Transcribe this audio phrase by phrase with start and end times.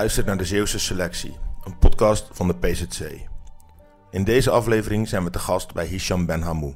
[0.00, 3.00] Luistert naar de Zeeuwse Selectie, een podcast van de PZC.
[4.10, 6.74] In deze aflevering zijn we te gast bij Hisham Ben Hamou.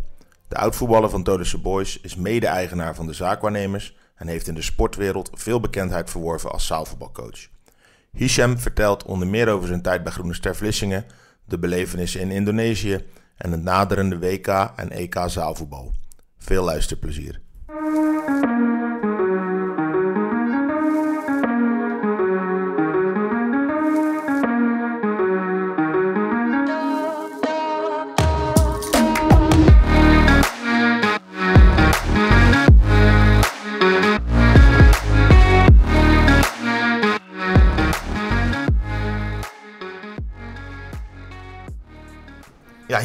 [0.48, 5.30] De oud-voetballer van Todische Boys is mede-eigenaar van de zaakwaarnemers en heeft in de sportwereld
[5.32, 7.48] veel bekendheid verworven als zaalvoetbalcoach.
[8.12, 11.04] Hisham vertelt onder meer over zijn tijd bij Groene Ster Vlissingen,
[11.44, 13.04] de belevenissen in Indonesië
[13.36, 15.94] en het naderende WK en EK zaalvoetbal.
[16.38, 17.40] Veel luisterplezier.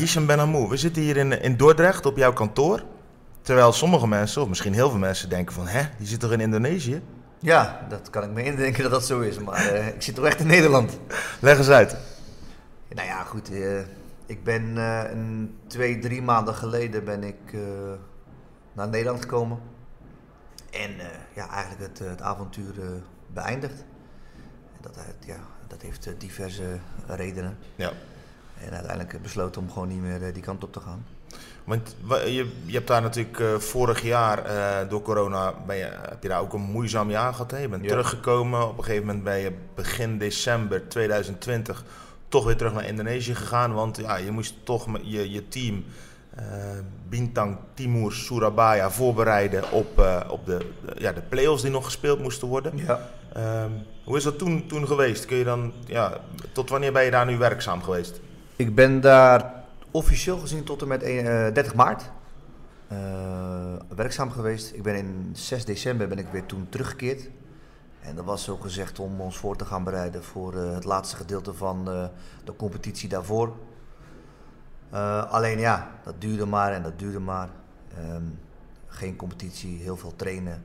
[0.09, 2.83] Ja, Hisham Ben Hamou, we zitten hier in, in Dordrecht op jouw kantoor.
[3.41, 5.67] Terwijl sommige mensen, of misschien heel veel mensen, denken van...
[5.67, 7.01] Hè, die zit toch in Indonesië?
[7.39, 9.39] Ja, dat kan ik me indenken dat dat zo is.
[9.39, 10.99] Maar eh, ik zit toch echt in Nederland.
[11.39, 11.97] Leg eens uit.
[12.89, 13.51] Nou ja, goed.
[13.51, 13.79] eh,
[14.25, 17.57] ik ben eh, een twee, drie maanden geleden ben ik
[18.73, 19.59] naar Nederland gekomen.
[20.71, 20.91] En
[21.35, 22.73] ja, eigenlijk het, het avontuur
[23.33, 23.85] beëindigd.
[24.81, 25.37] Dat, ja,
[25.67, 27.57] dat heeft diverse redenen.
[27.75, 27.91] Ja.
[28.65, 31.05] En uiteindelijk besloten om gewoon niet meer eh, die kant op te gaan.
[31.63, 35.89] Want wa- je, je hebt daar natuurlijk eh, vorig jaar eh, door corona, ben je,
[36.09, 37.51] heb je daar ook een moeizaam jaar gehad.
[37.51, 37.57] Hè?
[37.57, 37.89] Je bent Ja.
[37.89, 41.83] teruggekomen, op een gegeven moment ben je begin december 2020
[42.27, 43.73] toch weer terug naar Indonesië gegaan.
[43.73, 45.85] Want ja, je moest toch je, je team,
[46.35, 46.43] eh,
[47.09, 52.19] Bintang Timur Surabaya, voorbereiden op, eh, op de, de- ja, de play-offs die nog gespeeld
[52.21, 52.77] moesten worden.
[52.77, 53.09] Ja.
[53.33, 53.71] Ehm,
[54.03, 55.25] hoe is dat toen, toen geweest?
[55.25, 56.17] Kun je dan, ja,
[56.51, 58.19] tot wanneer ben je daar nu werkzaam geweest?
[58.59, 62.09] Ik ben daar officieel gezien tot en met een- eh, 30 maart
[62.87, 64.73] eh, werkzaam geweest.
[64.73, 67.29] Ik ben in 6 december ben ik weer toen teruggekeerd.
[68.01, 71.15] En dat was zo gezegd om ons voor te gaan bereiden voor eh, het laatste
[71.15, 71.85] gedeelte van
[72.43, 73.53] de competitie daarvoor.
[75.29, 77.49] Alleen ja, dat duurde maar en dat duurde maar.
[77.97, 78.23] Ehm,
[78.87, 80.63] geen competitie, heel veel trainen.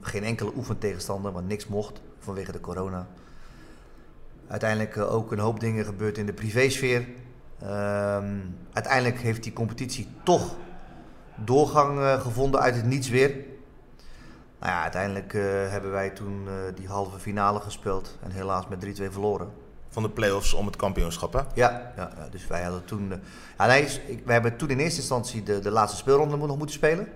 [0.00, 3.06] Geen enkele oefentegenstander, want niks mocht vanwege de corona.
[4.46, 7.06] Uiteindelijk ook een hoop dingen gebeurd in de privésfeer.
[7.62, 8.36] Ehm,
[8.72, 10.54] uiteindelijk heeft die competitie toch
[11.44, 13.30] doorgang eh, gevonden uit het niets weer.
[14.60, 19.00] Nou ja, uiteindelijk eh, hebben wij toen eh, die halve finale gespeeld en helaas met
[19.00, 19.50] 3-2 verloren.
[19.88, 21.38] Van de play-offs om het kampioenschap, hè?
[21.38, 23.12] Ja, ja, ja, dus wij hadden toen.
[23.58, 27.08] ja, nee, wij hebben toen in eerste instantie de, de laatste speelronde nog moeten spelen.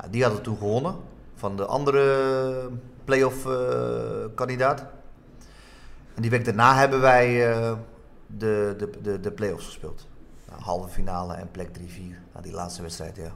[0.00, 0.96] Ja, die hadden we toen gewonnen
[1.34, 2.70] van de andere
[3.04, 3.46] play-off
[4.34, 4.84] kandidaat.
[6.14, 7.56] En die week daarna hebben wij
[8.38, 10.06] de, de, de, de play-offs gespeeld.
[10.48, 11.80] Nou, halve finale en plek 3-4.
[12.32, 13.32] Nou, die laatste wedstrijd, ja.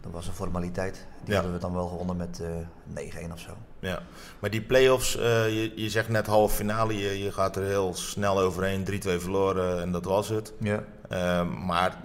[0.00, 1.06] Dat was een formaliteit.
[1.24, 1.34] Die Ja.
[1.34, 2.48] hadden we dan wel gewonnen met eh
[3.28, 3.50] 9-1 of zo.
[3.78, 4.02] Ja,
[4.38, 7.94] maar die play-offs, eh, je, je zegt net halve finale, je, je gaat er heel
[7.94, 10.52] snel overheen, 3-2 verloren en dat was het.
[10.58, 10.82] Ja.
[11.08, 11.96] Ehm, maar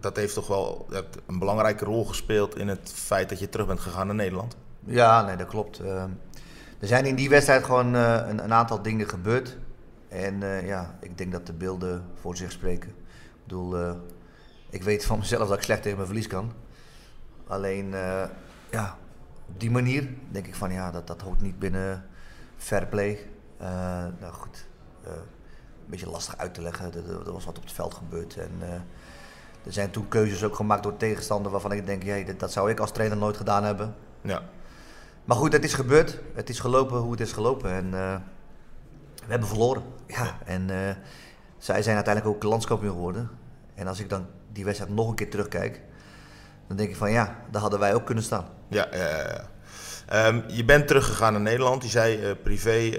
[0.00, 0.86] dat heeft toch wel
[1.26, 4.56] een belangrijke rol gespeeld in het feit dat je terug bent gegaan naar Nederland.
[4.84, 5.78] Ja, nee, dat klopt.
[6.78, 9.56] Er zijn in die wedstrijd gewoon eh, een, een aantal dingen gebeurd.
[10.16, 12.88] En eh, ja, ik denk dat de beelden voor zich spreken.
[12.88, 13.94] Ik bedoel, eh,
[14.70, 16.52] ik weet van mezelf dat ik slecht tegen mijn verlies kan.
[17.46, 18.24] Alleen, eh,
[18.70, 18.98] ja,
[19.48, 22.06] op die manier denk ik van ja, dat, dat hoort niet binnen
[22.56, 23.18] fair play.
[24.20, 24.66] Nou goed,
[25.04, 26.94] een beetje lastig uit te leggen.
[26.94, 28.36] Er, was wat op het veld gebeurd.
[28.36, 28.50] En
[29.64, 32.70] er zijn toen keuzes ook gemaakt door tegenstander waarvan ik denk, ja, dat, dat zou
[32.70, 33.94] ik als trainer nooit gedaan hebben.
[34.20, 34.42] Ja,
[35.24, 36.20] Maar goed, het is gebeurd.
[36.34, 37.70] Het is gelopen hoe het is gelopen.
[37.70, 37.94] En
[39.26, 39.82] we hebben verloren.
[40.06, 40.94] Ja, en eh,
[41.58, 43.30] zij zijn uiteindelijk ook landskampioen geworden.
[43.74, 45.80] En als ik dan die wedstrijd nog een keer terugkijk,
[46.68, 48.44] dan denk ik van ja, daar hadden wij ook kunnen staan.
[48.68, 48.98] ja, ja.
[49.08, 49.44] ja.
[50.06, 52.90] Ehm, je bent teruggegaan naar Nederland, je zei eh, privé,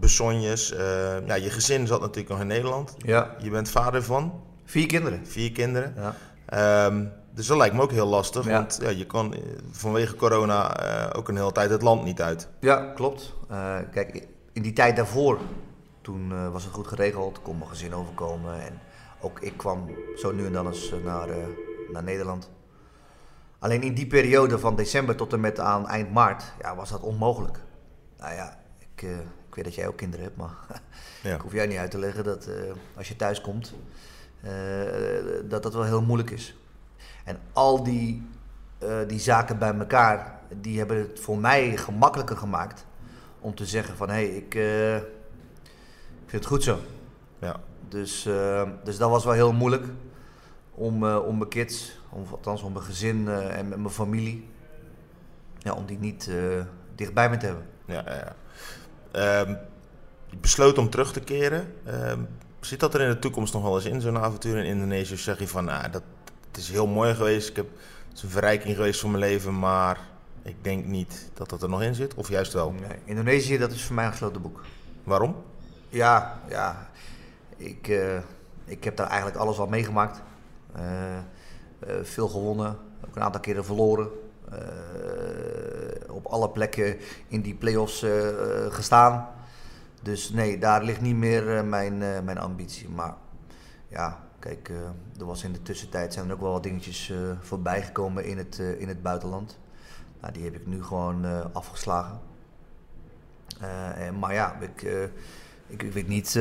[0.00, 0.72] besonjes.
[0.72, 2.94] eh, ja, je gezin zat natuurlijk nog in Nederland.
[2.98, 3.34] Ja.
[3.38, 5.26] Je bent vader van Vier kinderen.
[5.26, 5.94] vier kinderen.
[5.96, 6.14] Ja.
[6.46, 8.50] Ehm, dus dat lijkt me ook heel lastig, Ja.
[8.52, 9.34] want ja, je kan
[9.70, 10.74] vanwege corona
[11.12, 12.48] ook een hele tijd het land niet uit.
[12.60, 13.34] Ja, klopt.
[13.92, 15.38] Kijk, in die tijd daarvoor,
[16.00, 18.62] toen eh, was het goed geregeld, kon mijn gezin overkomen.
[18.62, 18.78] En
[19.20, 21.44] ook ik kwam zo nu en dan eens eh, naar, eh,
[21.92, 22.50] naar Nederland.
[23.58, 27.00] Alleen in die periode van december tot en met aan eind maart, ja, was dat
[27.00, 27.60] onmogelijk.
[28.18, 29.02] Nou ja, ik,
[29.48, 30.54] ik weet dat jij ook kinderen hebt, maar
[31.22, 31.34] Ja.
[31.34, 32.48] ik hoef jij niet uit te leggen dat
[32.96, 33.74] als je thuis komt,
[35.44, 36.56] dat dat wel heel moeilijk is.
[37.24, 38.26] En al die,
[39.06, 42.86] die zaken bij elkaar, die hebben het voor mij gemakkelijker gemaakt
[43.40, 46.78] om te zeggen van hé, hey, ik, eh, ik vind het goed zo.
[47.38, 47.60] Ja.
[47.88, 49.84] Dus, eh, dus dat was wel heel moeilijk
[50.74, 54.48] om, eh, om mijn kids, om, althans om mijn gezin en met mijn familie,
[55.58, 56.30] ja, om die niet
[56.94, 57.66] dichtbij me te hebben.
[57.84, 58.34] Ja, ja, ja.
[59.10, 59.54] Ehm,
[60.26, 61.74] je besloot om terug te keren.
[61.86, 62.12] Uh,
[62.60, 65.14] zit dat er in de toekomst nog wel eens in, zo'n avontuur in Indonesië?
[65.14, 66.02] Of zeg je van, nou, dat,
[66.46, 67.48] het is heel mooi geweest.
[67.48, 67.66] Ik heb,
[68.08, 70.09] het is een verrijking geweest voor mijn leven, maar
[70.42, 72.14] ik denk niet dat dat er nog in zit.
[72.14, 72.70] Of juist wel?
[72.70, 74.64] Nee, Indonesië, dat is voor mij een gesloten boek.
[75.04, 75.36] Waarom?
[75.88, 76.88] Ja, ja.
[77.56, 78.18] Ik, uh,
[78.64, 80.22] ik heb daar eigenlijk alles al meegemaakt.
[80.76, 80.82] Uh,
[81.88, 82.78] uh, veel gewonnen,
[83.08, 84.08] ook een aantal keren verloren.
[86.08, 86.96] op alle plekken
[87.28, 88.04] in die play-offs
[88.68, 89.28] gestaan.
[90.02, 92.88] Dus nee, daar ligt niet meer mijn, mijn ambitie.
[92.88, 93.14] Maar
[93.88, 94.68] ja, kijk,
[95.18, 98.58] er was in de tussentijd zijn er ook wel wat dingetjes voorbij gekomen in het,
[98.58, 99.58] in het buitenland.
[100.20, 102.20] Nou, die heb ik nu gewoon afgeslagen.
[103.96, 104.82] En, maar ja, ik
[105.70, 106.38] ik, ik weet niet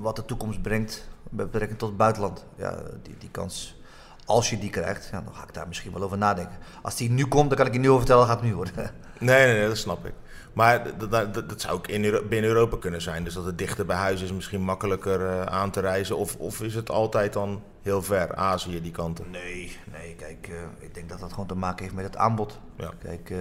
[0.00, 2.44] wat de toekomst brengt met betrekking tot het buitenland.
[2.56, 3.80] Ja, die, die kans,
[4.24, 6.56] als je die krijgt, dan ga ik daar misschien wel over nadenken.
[6.82, 8.74] Als die nu komt, dan kan ik je nu over vertellen, gaat het nu worden.
[9.20, 10.12] Nee, nee, dat snap ik.
[10.58, 13.24] Maar dat, dat, dat zou ook in binnen Europa kunnen zijn.
[13.24, 16.16] Dus dat het dichter bij huis is misschien makkelijker uh, aan te reizen.
[16.16, 19.30] Of, of is het altijd dan heel ver, Azië, die kanten?
[19.30, 22.58] Nee, nee kijk, uh, ik denk dat dat gewoon te maken heeft met het aanbod.
[22.76, 22.90] Ja.
[22.98, 23.38] Kijk, uh,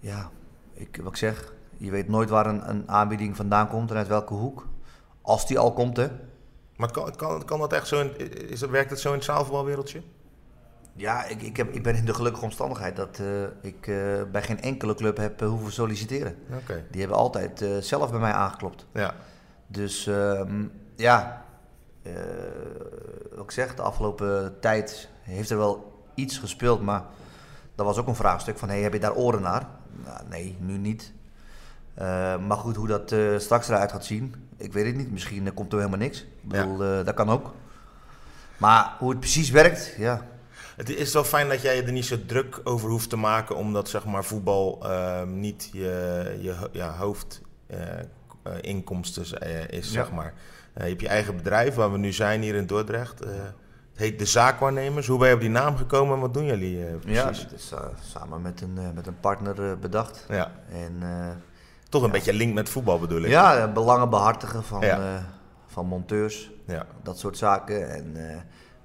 [0.00, 0.30] ja,
[0.72, 4.08] ik, wat ik zeg, je weet nooit waar een, een aanbieding vandaan komt en uit
[4.08, 4.66] welke hoek.
[5.22, 6.08] Als die al komt, hè.
[6.76, 10.02] Maar kan, kan, kan dat echt zo in, is, werkt het zo in het zaalvoetbalwereldje?
[10.96, 14.42] Ja, ik, ik, heb, ik ben in de gelukkige omstandigheid dat uh, ik uh, bij
[14.42, 16.36] geen enkele club heb uh, hoeven solliciteren.
[16.62, 16.84] Okay.
[16.90, 18.86] Die hebben altijd zelf bij mij aangeklopt.
[18.92, 19.14] Ja.
[19.66, 20.64] Dus ehm,
[20.96, 21.44] ja,
[23.34, 27.02] wat ik zeg, de afgelopen tijd heeft er wel iets gespeeld, maar
[27.74, 29.66] dat was ook een vraagstuk van, hey, heb je daar oren naar?
[30.04, 31.12] Nou, nee, nu niet.
[32.46, 35.12] Maar goed, hoe dat straks eruit gaat zien, ik weet het niet.
[35.12, 36.20] Misschien komt er helemaal niks.
[36.20, 37.54] Ik bedoel, dat kan ook.
[38.56, 40.26] Maar hoe het precies werkt, ja.
[40.76, 43.88] Het is wel fijn dat jij er niet zo druk over hoeft te maken, omdat
[43.88, 49.24] zeg maar, voetbal ehm, niet je, je ja, hoofdinkomsten
[49.70, 49.92] is.
[49.92, 50.34] Zeg maar.
[50.74, 53.18] je hebt je eigen bedrijf, waar we nu zijn hier in Dordrecht.
[53.18, 53.54] het
[53.94, 55.06] heet De Zaakwaarnemers.
[55.06, 57.18] Hoe ben je op die naam gekomen en wat doen jullie precies?
[57.18, 57.72] Ja, het is
[58.12, 60.26] samen met een, met een partner bedacht.
[60.28, 60.52] Ja.
[60.68, 61.02] En
[61.88, 63.28] toch een beetje link met voetbal bedoel ik.
[63.28, 64.84] Ja, belangen behartigen van,
[65.66, 66.50] van monteurs.
[66.66, 66.86] Ja.
[67.02, 67.90] Dat soort zaken.
[67.90, 68.16] En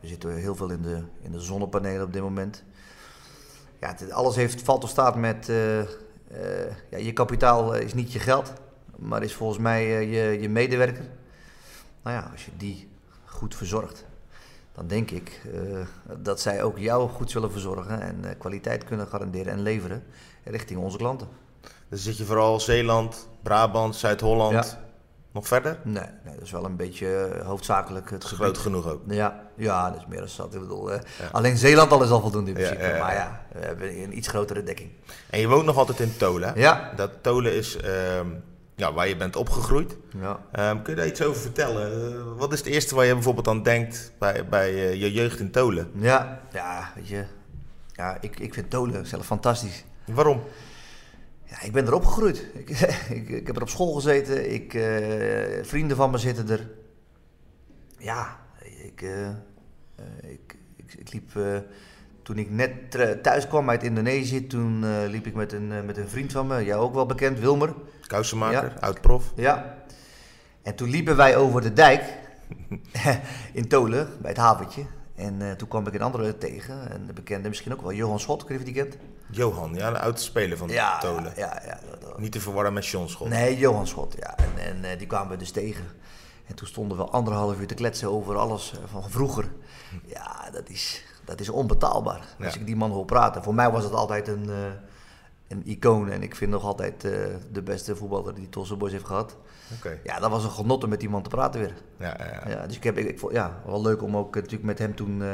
[0.02, 2.64] we zitten heel veel in de, in de zonnepanelen op dit moment.
[3.80, 5.50] Ja, het, alles heeft, valt of staat met...
[5.50, 5.82] Uh,
[6.90, 8.54] ja, je kapitaal is niet je geld,
[8.96, 11.04] maar is volgens mij je, je medewerker.
[12.04, 12.90] Nou ja, als je die
[13.26, 14.06] goed verzorgt,
[14.74, 15.42] dan denk ik
[16.18, 20.04] dat zij ook jou goed zullen verzorgen en kwaliteit kunnen garanderen en leveren
[20.44, 21.28] richting onze klanten.
[21.90, 24.78] Dan zit je vooral Zeeland, Brabant, Zuid-Holland.
[25.32, 25.78] Nog verder?
[25.84, 29.02] Nee, nee, dat is wel een beetje eh, hoofdzakelijk het Groot genoeg ook.
[29.08, 30.54] Ja, ja, dat is meer dan zat.
[30.54, 30.92] Ik bedoel,
[31.32, 32.98] alleen Zeeland al is al voldoende in principe.
[33.00, 34.90] maar ja, we hebben een iets grotere dekking.
[35.30, 36.92] En je woont nog altijd in Tolen, Ja.
[36.96, 38.28] Dat Tolen is ehm,
[38.80, 39.98] ja, waar je bent opgegroeid.
[40.22, 40.70] Ja.
[40.70, 42.14] Um, kun je daar iets over vertellen?
[42.14, 45.40] Uh, wat is het eerste waar je bijvoorbeeld aan denkt bij, bij uh, je jeugd
[45.40, 45.92] in Tolen?
[45.94, 47.26] Ja, ja weet je.
[47.94, 49.84] Ja, ik, ik vind Tolen zelf fantastisch.
[50.06, 50.42] Waarom?
[51.50, 52.46] Ja, ik ben er opgegroeid.
[52.54, 52.70] Ik,
[53.20, 54.54] ik, ik heb er op school gezeten.
[54.54, 56.70] Ik, uh, vrienden van me zitten er.
[57.98, 58.40] Ja,
[58.84, 59.30] ik, uh,
[60.22, 61.34] ik, ik, ik, liep.
[61.38, 61.58] Uh,
[62.24, 62.72] toen ik net
[63.24, 66.82] thuis kwam uit Indonesië, toen liep ik met een, met een vriend van me, jou
[66.82, 67.74] ook wel bekend, Wilmer.
[68.08, 68.80] Kousenmaker, ja.
[68.80, 69.32] oud-prof.
[69.36, 69.78] Ja.
[70.62, 72.04] En toen liepen wij over de dijk
[73.54, 74.86] in Tolen, bij het haventje.
[75.20, 78.20] En uh, toen kwam ik een andere tegen, en de bekende misschien ook wel, Johan
[78.20, 78.98] Schot, kun je die kent?
[79.32, 81.34] Johan, ja, de oude speler van ja, Tolen.
[81.36, 81.80] Ja, ja.
[82.18, 83.28] Niet te verwarren met John Schot.
[83.28, 84.38] Nee, Johan Schot, ja.
[84.38, 85.86] En, en uh, die kwamen we dus tegen.
[86.46, 89.52] En toen stonden we anderhalf uur te kletsen over alles uh, van vroeger.
[90.06, 92.22] Ja, dat is, dat is onbetaalbaar.
[92.38, 92.46] Ja.
[92.46, 93.44] Als ik die man hoor praten.
[93.44, 94.50] Voor mij was het altijd een,
[95.48, 96.10] een icoon.
[96.10, 97.02] En ik vind nog altijd
[97.52, 99.38] de beste voetballer die Tosse Boys heeft gehad.
[99.78, 100.00] Okay.
[100.04, 101.74] Ja, dat was een genot om met die man te praten weer.
[101.98, 102.50] Ja, ja, ja.
[102.50, 104.96] ja dus ik heb, ik, ik vond, ja, wel leuk om ook natuurlijk met hem
[104.96, 105.22] toen...
[105.22, 105.34] Uh,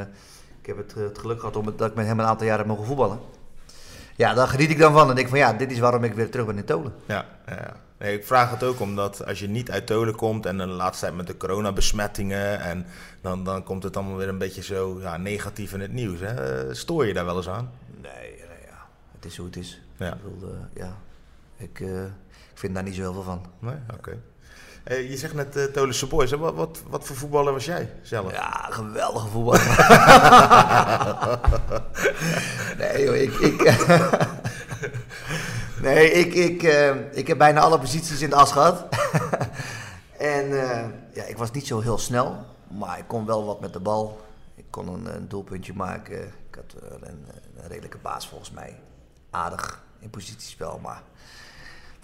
[0.60, 2.68] ik heb het, het, geluk gehad om dat ik met hem een aantal jaren heb
[2.68, 3.18] mogen voetballen.
[4.16, 5.08] Ja, daar geniet ik dan van.
[5.08, 6.94] En denk van ja, dit is waarom ik weer terug ben in Tolen.
[7.06, 7.76] Ja, ja.
[7.98, 11.04] Nee, ik vraag het ook omdat als je niet uit Tolen komt en de laatste
[11.04, 12.86] tijd met de coronabesmettingen en
[13.20, 16.20] dan, dan komt het allemaal weer een beetje zo ja, negatief in het nieuws.
[16.20, 16.74] Hè?
[16.74, 17.70] Stoor je daar wel eens aan?
[18.02, 18.86] Nee, nee ja.
[19.14, 19.80] het is hoe het is.
[19.96, 20.12] Ja.
[20.12, 20.96] Ik, bedoel, uh, ja.
[21.56, 22.10] Ik, uh, ik
[22.54, 23.46] vind daar niet zo heel veel van.
[23.58, 24.18] Nee, oké.
[24.84, 25.02] Okay.
[25.02, 26.30] je zegt net uh, Tolense Boys.
[26.30, 28.32] Wat, wat, wat voor voetballer was jij zelf?
[28.32, 29.76] Ja, geweldige voetballer.
[32.78, 33.32] nee joh, ik...
[33.32, 33.76] ik
[35.86, 38.86] nee, ik, ik, uh, ik heb bijna alle posities in de as gehad.
[40.18, 42.44] en uh, ja, ik was niet zo heel snel.
[42.68, 44.20] Maar ik kon wel wat met de bal.
[44.54, 46.22] Ik kon een, een doelpuntje maken.
[46.26, 48.80] Ik had een, een redelijke baas volgens mij.
[49.30, 51.02] Aardig in positiespel, maar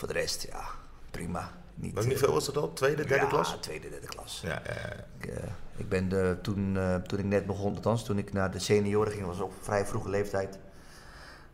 [0.02, 0.64] voor de rest, ja,
[1.10, 1.50] prima.
[1.74, 2.72] Niet, Welk niveau was dat al?
[2.72, 3.56] Tweede, derde ja, klas?
[3.60, 4.40] tweede, derde klas.
[4.44, 5.04] Ja, ja, ja.
[5.18, 8.50] Ik, eh, ik ben de, toen, eh, toen ik net begon, althans toen ik naar
[8.50, 10.58] de senioren ging, was op vrij vroege leeftijd.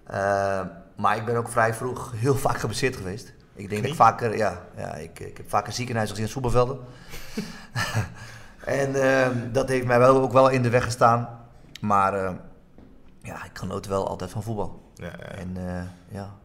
[0.04, 0.60] Eh,
[0.96, 3.32] maar ik ben ook vrij vroeg heel vaak geblesseerd geweest.
[3.54, 6.78] Ik denk dat ik vaker, ja, ja ik, ik heb vaker ziekenhuis gezien in voetbalvelden.
[8.64, 11.46] en ehm, dat heeft mij wel, ook wel in de weg gestaan.
[11.80, 12.34] Maar eh,
[13.22, 14.92] ja, ik genoot wel altijd van voetbal.
[14.94, 15.26] ja, ja.
[15.26, 16.36] En eh, ja,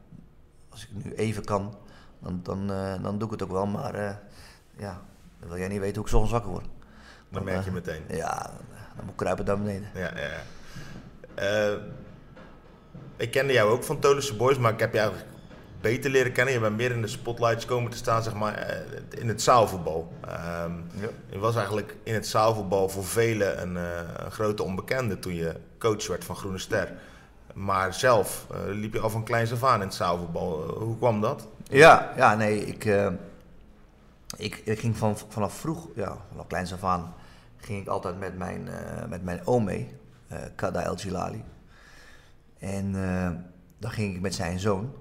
[0.69, 1.75] als ik nu even kan,
[2.23, 3.65] dan, dan, eh, dan doe ik het ook wel.
[3.65, 4.15] Maar eh,
[4.77, 5.01] ja,
[5.39, 6.65] dan wil jij niet weten hoe ik soms wakker word.
[7.29, 8.03] Dan merk je meteen.
[8.07, 8.49] Ja,
[8.95, 9.89] dan, moet ik kruipen naar beneden.
[9.93, 10.41] Ja, ja, ja.
[11.35, 11.77] Eh,
[13.17, 15.29] ik kende jou ook van Tolense Boys, maar ik heb je eigenlijk
[15.81, 16.53] beter leren kennen.
[16.53, 18.77] Je bent meer in de spotlights komen te staan, zeg maar, eh,
[19.09, 20.13] in het zaalvoetbal.
[20.27, 21.07] Ehm, Ja.
[21.29, 25.53] Je was eigenlijk in het zaalvoetbal voor velen een, eh, een grote onbekende toen je
[25.79, 26.91] coach werd van Groene Ster.
[27.53, 30.63] Maar zelf eh, liep je al van kleins af aan in het zaalvoetbal.
[30.63, 31.47] Eh, hoe kwam dat?
[31.63, 33.07] Ja, ja nee, ik, eh,
[34.37, 37.13] ik, ik ging van, vanaf vroeg, ja, vanaf kleins af aan,
[37.57, 41.43] ging ik altijd met mijn, eh, met mijn oom mee, eh Kada El Jilali.
[42.59, 42.91] En
[43.77, 44.93] dan ging ik met zijn zoon,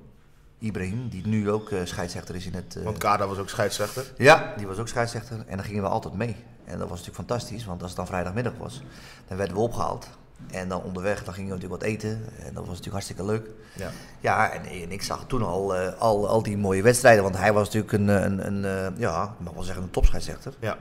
[0.58, 2.82] Ibrahim, die nu ook scheidsrechter is in het...
[2.82, 4.12] Want Kada was ook scheidsrechter.
[4.16, 6.36] Ja, die was ook scheidsrechter en dan gingen we altijd mee.
[6.64, 8.82] En dat was natuurlijk fantastisch, want als het dan vrijdagmiddag was,
[9.28, 10.08] dan werden we opgehaald.
[10.50, 13.50] En dan onderweg, dan gingen we natuurlijk wat eten en dat was natuurlijk hartstikke leuk.
[13.74, 13.90] Ja.
[14.20, 17.52] Ja, en, en ik zag toen al, eh, al, al die mooie wedstrijden, want hij
[17.52, 20.52] was natuurlijk een, een, een eh, ja, ik mag wel zeggen, een topscheidsrechter.
[20.60, 20.76] Ja.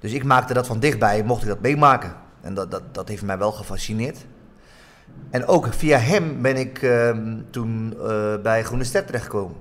[0.00, 2.14] Dus ik maakte dat van dichtbij, mocht ik dat meemaken.
[2.40, 4.18] En dat, dat, dat heeft mij wel gefascineerd.
[5.30, 9.56] En ook via hem ben ik ehm, toen eh, bij Groene Ster terechtgekomen.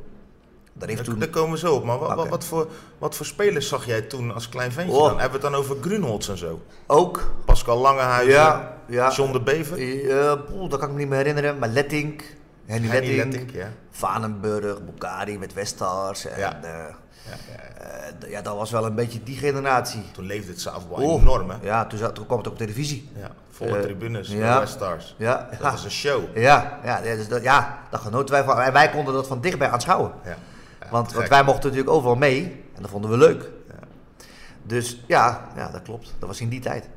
[0.80, 1.20] Daar heeft toen...
[1.20, 1.84] daar komen we zo op.
[1.84, 2.68] Maar wat, wat, voor,
[2.98, 5.00] wat voor spelers zag jij toen als klein ventje Oh.
[5.08, 5.20] dan?
[5.20, 6.62] Hebben we het dan over Grunholz en zo?
[6.88, 9.12] Ook Pascal Langehuizen, Ja, ja.
[9.12, 11.60] John de Bever, Uh, dat kan ik me niet meer herinneren.
[11.60, 12.24] Maar Lettink,
[12.66, 13.68] Henny Lettink, ja.
[13.92, 16.26] Vanenburg, Bukari met Westars.
[16.26, 16.60] En, Ja.
[16.64, 16.70] eh,
[17.30, 18.26] Ja, ja.
[18.26, 20.04] eh, ja, dat was wel een beetje die generatie.
[20.14, 21.56] Toen leefde het zaalvoetbal Oh, enorm, hè?
[21.62, 23.10] Ja, toen, zat, toen kwam het op televisie.
[23.20, 24.66] Ja, volle Eh, tribunes, ja.
[24.66, 25.16] Stars.
[25.18, 25.72] Ja, Dat ja.
[25.72, 26.38] was een show.
[26.38, 28.60] Ja, ja, ja, dus dat, ja, daar genoten wij van.
[28.60, 30.12] En wij konden dat van dichtbij aanschouwen.
[30.26, 30.38] Ja.
[30.92, 32.44] Want, want wij mochten natuurlijk overal mee.
[32.76, 33.50] En dat vonden we leuk.
[34.64, 36.16] Dus ja, ja, dat klopt.
[36.20, 36.90] Dat was in die tijd.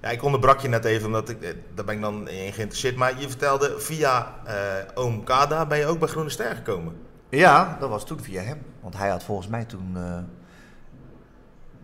[0.00, 2.96] Ja, ik onderbrak je net even, omdat ik, eh, daar ben ik dan in geïnteresseerd.
[2.96, 4.54] Maar je vertelde, via eh,
[4.94, 6.96] oom Kada ben je ook bij Groene Ster gekomen.
[7.28, 8.62] Ja, dat was toen via hem.
[8.80, 9.92] Want hij had volgens mij toen.
[9.96, 10.18] eh,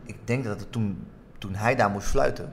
[0.04, 1.06] ik denk dat het toen,
[1.38, 2.52] toen hij daar moest fluiten.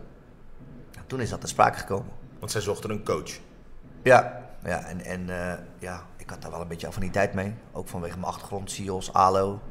[1.07, 2.11] Toen is dat ter sprake gekomen.
[2.39, 3.31] Want zij zochten een coach.
[4.03, 7.53] Ja, ja en, en eh, ja, ik had daar wel een beetje affiniteit mee.
[7.71, 9.61] Ook vanwege mijn achtergrond, SIOS, ALO.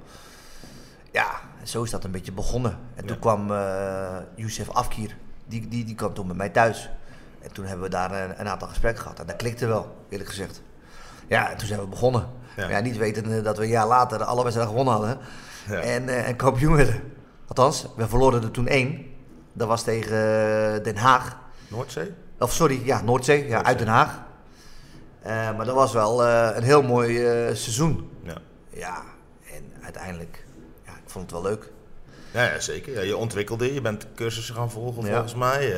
[1.12, 1.26] Ja,
[1.62, 2.78] zo is dat een beetje begonnen.
[2.94, 5.16] En toen kwam eh Youssef Afkir,
[5.46, 6.90] die, die, die kwam toen met mij thuis.
[7.40, 9.20] En toen hebben we daar een, een aantal gesprekken gehad.
[9.20, 10.62] En dat klikte wel, eerlijk gezegd.
[11.28, 12.26] Ja, en toen zijn we begonnen.
[12.56, 12.68] Ja.
[12.68, 12.80] Ja.
[12.80, 15.18] niet wetende dat we een jaar later alle wedstrijden gewonnen hadden.
[15.68, 15.80] Ja.
[15.80, 17.00] En, eh, en kampioen werden.
[17.46, 19.06] Althans, we verloren er toen één.
[19.52, 21.36] Dat was tegen Den Haag.
[21.68, 22.14] Noordzee?
[22.38, 23.66] Of sorry, ja, Noordzee, ja, Noordzee.
[23.66, 24.26] uit Den Haag.
[25.22, 28.10] Eh, maar dat was wel eh, een heel mooi eh, seizoen.
[28.22, 28.36] Ja.
[28.70, 29.02] Ja,
[29.52, 30.44] en uiteindelijk,
[30.86, 31.70] ja, ik vond het wel leuk.
[32.32, 32.92] Ja, ja, zeker.
[32.92, 33.80] Ja, je ontwikkelde, je.
[33.80, 35.10] bent cursussen gaan volgen Ja.
[35.12, 35.72] volgens mij.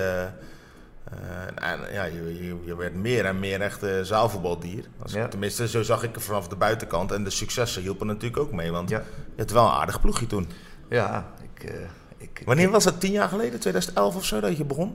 [1.54, 4.84] en ja, je, je, je werd meer en meer echt eh, zaalvoetbaldier.
[5.02, 5.28] Als, Ja.
[5.28, 7.12] Tenminste, zo zag ik het vanaf de buitenkant.
[7.12, 9.02] En de successen hielpen natuurlijk ook mee, want Ja.
[9.34, 10.48] je had wel een aardig ploegje toen.
[10.88, 11.72] Ja, ik...
[12.20, 13.00] ik Wanneer was dat?
[13.00, 13.60] Tien jaar geleden?
[13.60, 14.94] 2011 of zo dat je begon?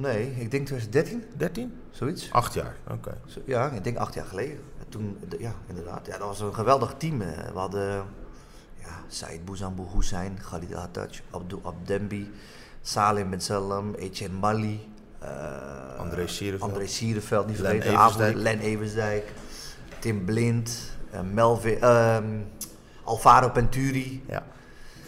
[0.00, 1.72] Nee, ik denk 2013, 13?
[1.90, 2.32] zoiets.
[2.32, 3.16] Acht jaar, oké.
[3.44, 4.58] Ja, ik denk acht jaar geleden.
[4.88, 6.06] Toen, ja, inderdaad.
[6.06, 7.18] Ja, dat was een geweldig team.
[7.18, 8.04] We hadden
[8.78, 12.30] ja, Said Bouzambou Hussein, Khalid Hattach, Abdul Abdembi,
[12.82, 14.88] Salim Ben Salam, Etienne Mali.
[15.18, 15.28] eh,
[15.98, 16.70] André Sierenveld.
[16.72, 17.98] André Sierenveld, niet Len vergeten.
[18.00, 18.36] Eversdijk.
[18.36, 19.32] Len Eversdijk.
[19.98, 20.92] Tim Blind.
[21.10, 22.24] eh, Melvin, ehm,
[23.04, 24.24] Alvaro Penturi.
[24.28, 24.46] Ja.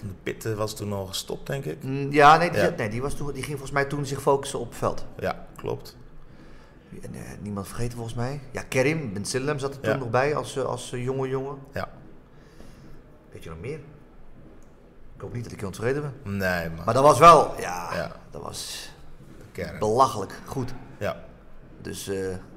[0.03, 1.83] De Pitten was toen al gestopt, denk ik.
[1.83, 2.73] Mm, Ja, nee, die, Ja.
[2.77, 5.05] nee die, was toen, die ging volgens mij toen zich focussen op veld.
[5.19, 5.97] Ja, klopt.
[7.03, 8.41] En, eh, niemand vergeten volgens mij.
[8.51, 9.99] Ja, Kerim Ben Sillem zat er toen Ja.
[9.99, 11.59] nog bij als, eh, als eh, jonge jongen.
[11.73, 11.89] Ja.
[13.33, 13.79] Weet je nog meer?
[15.15, 16.37] Ik hoop niet dat ik iemand vergeten ben.
[16.37, 18.13] Nee, maar, Maar dat was wel, ja, Ja.
[18.31, 18.91] dat was
[19.79, 20.75] belachelijk goed.
[20.99, 21.25] Ja.
[21.81, 22.05] Dus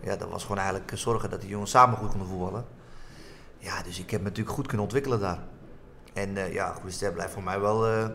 [0.02, 2.66] ja, dat was gewoon eigenlijk zorgen dat die jongens samen goed konden voetballen.
[3.58, 5.40] Ja, dus ik heb me natuurlijk goed kunnen ontwikkelen daar.
[6.16, 8.08] En eh, ja, Goede Ster blijft voor mij wel eh,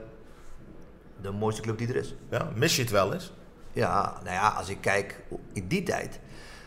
[1.20, 2.14] de mooiste club die er is.
[2.30, 2.50] ja.
[2.54, 3.32] Mis je het wel eens?
[3.72, 6.20] Ja, nou ja, als ik kijk in die tijd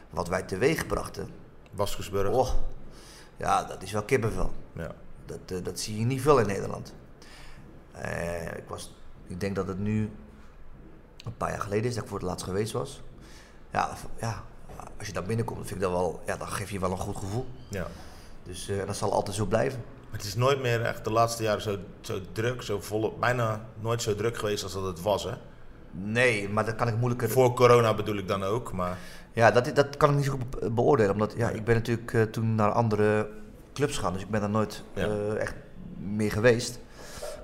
[0.09, 1.29] wat wij teweeg brachten.
[1.71, 2.29] Waskersburg.
[2.29, 2.49] Oh,
[3.37, 4.53] ja, dat is wel kippenvel.
[4.73, 4.91] Ja.
[5.25, 6.93] Dat, eh, dat zie je niet veel in Nederland.
[8.55, 8.95] Ik, was,
[9.27, 10.11] ik denk dat het nu
[11.25, 13.01] een paar jaar geleden is dat ik voor het laatst geweest was.
[13.71, 14.43] Ja, ja
[14.97, 17.17] als je daar binnenkomt, vind ik dat wel, ja, dan geef je wel een goed
[17.17, 17.45] gevoel.
[17.67, 17.87] ja.
[18.43, 19.83] Dus dat zal altijd zo blijven.
[20.13, 24.01] Het is nooit meer echt de laatste jaren zo, zo druk, zo volop, bijna nooit
[24.01, 25.23] zo druk geweest als dat het was.
[25.23, 25.31] Hè?
[25.91, 27.29] Nee, maar dat kan ik moeilijker...
[27.29, 28.97] Voor corona bedoel ik dan ook, maar
[29.33, 31.11] Ja, dat, dat kan ik niet zo goed be- beoordelen.
[31.11, 33.29] Omdat ja, ik ben natuurlijk eh, toen naar andere
[33.73, 34.13] clubs gegaan.
[34.13, 35.05] Dus ik ben daar nooit Ja.
[35.05, 35.53] eh, echt
[35.97, 36.79] meer geweest.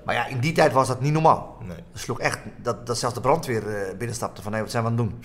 [0.04, 1.56] Maar ja, in die tijd was dat niet normaal.
[1.66, 1.76] nee.
[1.92, 4.90] Dat sloeg echt, dat, dat zelfs de brandweer eh, binnenstapte van, hé, wat zijn we
[4.90, 5.20] aan het doen?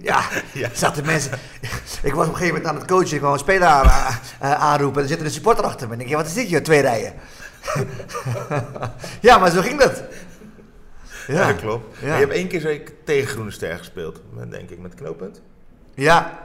[0.00, 0.22] Ja,
[0.52, 0.68] Ja.
[0.72, 1.38] zaten mensen...
[2.02, 3.86] ik was op een gegeven moment aan het coachen, ik wou een speler aan,
[4.40, 5.94] eh, aanroepen en er zit een supporter achter me.
[5.94, 7.12] En ik denk, wat is dit hier, twee rijen?
[9.20, 10.02] ja, maar zo ging dat.
[11.26, 11.98] Ja, klopt.
[12.00, 12.14] Ja.
[12.14, 15.40] Je hebt één keer zeker tegen Groene Ster gespeeld, denk ik, met knooppunt.
[15.94, 16.38] ja,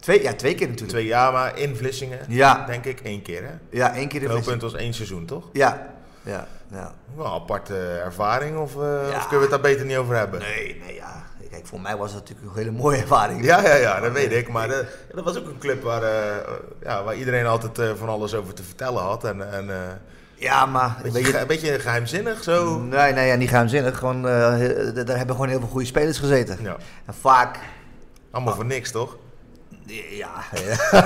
[0.00, 0.90] twee, ja twee keer natuurlijk.
[0.92, 3.42] Twee jaar, maar in Vlissingen, Ja, denk ik, één keer.
[3.42, 3.50] Hè?
[3.70, 5.48] ja, één keer de Knooppunt was één seizoen, toch?
[5.52, 5.86] Ja,
[6.22, 6.94] ja, ja.
[7.16, 9.16] Wel een aparte ervaring, of, eh, Ja.
[9.16, 10.40] of kunnen we het daar beter niet over hebben?
[10.40, 11.21] Nee, nee, ja.
[11.52, 13.44] Kijk, voor mij was dat natuurlijk een hele mooie ervaring.
[13.44, 14.48] Ja, ja, ja, dat weet ik.
[14.48, 16.36] Maar de- dat was ook een club waar, eh,
[16.82, 19.24] ja, waar iedereen altijd eh, van alles over te vertellen had.
[19.24, 19.76] En, en eh,
[20.34, 22.78] Ja, maar een, beetje, je, een beetje geheimzinnig zo.
[22.78, 23.98] Nee, nee, ja, niet geheimzinnig.
[23.98, 24.32] Gewoon, eh,
[25.04, 26.58] daar hebben gewoon heel veel goede spelers gezeten.
[26.62, 27.58] Ja, En vaak...
[28.30, 29.16] allemaal voor niks, toch?
[29.92, 30.44] Ja,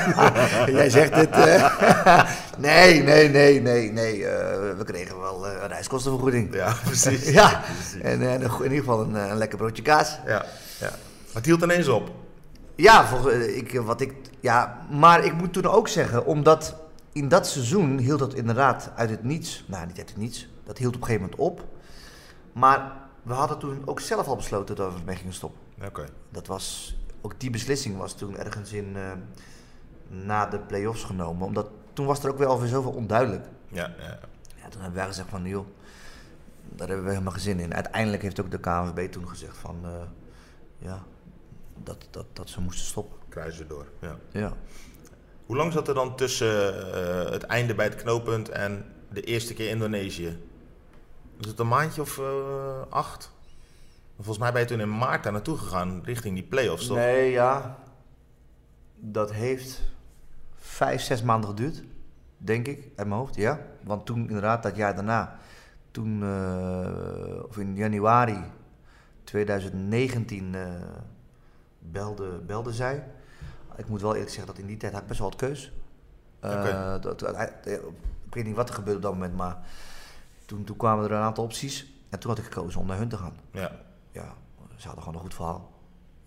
[0.79, 1.31] jij zegt het.
[1.31, 2.31] eh.
[2.59, 4.27] nee, nee, nee, nee, nee.
[4.27, 6.55] eh, we kregen wel eh, een reiskostenvergoeding.
[6.55, 7.29] Ja, precies.
[7.29, 7.63] Ja,
[8.03, 10.19] en eh, in ieder geval een, een lekker broodje kaas.
[10.27, 10.45] Ja,
[10.81, 10.91] ja.
[10.91, 12.11] Maar het hield ineens op.
[12.75, 16.77] Ja, volgens, ik, wat ik, ja, maar ik moet toen ook zeggen, omdat
[17.13, 19.65] in dat seizoen hield dat inderdaad uit het niets.
[19.67, 20.49] Nou, niet uit het niets.
[20.65, 21.65] Dat hield op een gegeven moment op.
[22.53, 25.61] Maar we hadden toen ook zelf al besloten dat we ermee gingen stoppen.
[25.85, 26.05] Oké.
[26.31, 26.97] Dat was,
[27.27, 29.13] ook die beslissing was toen ergens in, eh,
[30.09, 31.47] na de play-offs genomen.
[31.47, 33.47] Omdat toen was er ook wel alweer zoveel onduidelijk.
[33.69, 34.19] Ja, ja.
[34.57, 35.67] Ja, toen hebben wij gezegd van, joh,
[36.63, 37.75] daar hebben we helemaal geen zin in.
[37.75, 39.91] Uiteindelijk heeft ook de KNVB toen gezegd van, eh,
[40.79, 41.03] ja,
[41.83, 43.19] dat, dat, dat ze moesten stoppen.
[43.29, 43.87] kruisen door.
[44.01, 44.17] Ja.
[44.31, 44.53] Ja.
[45.47, 49.55] Hoe lang zat er dan tussen eh, het einde bij het knooppunt en de eerste
[49.55, 50.39] keer Indonesië?
[51.37, 52.21] Was het een maandje of
[52.91, 53.35] acht?
[54.17, 56.97] Volgens mij ben je toen in maart daar naartoe gegaan, richting die play-offs, toch?
[56.97, 57.77] Nee, ja.
[58.97, 59.83] Dat heeft
[60.59, 61.83] vijf, zes maanden geduurd.
[62.39, 63.61] Denk ik, uit mijn hoofd, ja.
[63.83, 65.39] Want toen inderdaad, dat jaar daarna,
[65.91, 68.39] toen, eh, of in januari
[69.25, 70.67] 2019, eh,
[71.79, 73.05] belde, belde zij.
[73.77, 75.73] Ik moet wel eerlijk zeggen dat in die tijd had ik best wel wat keus.
[77.01, 77.73] Dat- eh,
[78.27, 79.57] ik weet niet wat er gebeurde op dat moment, maar
[80.47, 81.93] toen, toen kwamen er een aantal opties.
[82.11, 83.71] En toen had ik gekozen om naar hun te gaan Ja.
[84.17, 84.35] Ja,
[84.77, 85.71] ze hadden gewoon een goed verhaal.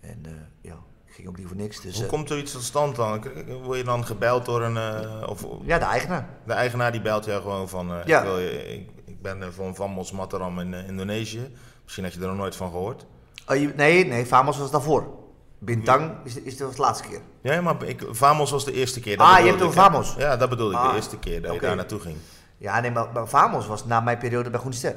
[0.00, 0.74] En eh, ja,
[1.06, 1.80] ik ging ook niet voor niks.
[1.80, 3.24] Dus, Hoe eh, komt er iets tot stand dan?
[3.62, 4.76] Word je dan gebeld door een...
[4.76, 6.28] eh, of ja, de eigenaar.
[6.46, 7.86] de eigenaar die belt jou gewoon van...
[8.04, 8.18] Ja.
[8.18, 11.52] ik, wil je, ik, ik ben van Vamos Mataram in Indonesië.
[11.82, 13.06] Misschien had je er nog nooit van gehoord.
[13.46, 15.18] Oh, je- nee, nee, Famos was daarvoor.
[15.58, 17.20] Bintang is, is dat was de laatste keer.
[17.40, 19.16] Ja, maar ik, Vamos was de eerste keer.
[19.16, 19.84] dat Ah, je hebt ik, over hè.
[19.90, 20.14] Vamos.
[20.18, 20.80] Ja, dat bedoelde ik.
[20.80, 22.16] Ah, de eerste keer dat je daar naartoe ging.
[22.56, 24.96] Ja, nee, maar, maar Famos was na mijn periode bij Groene Ster.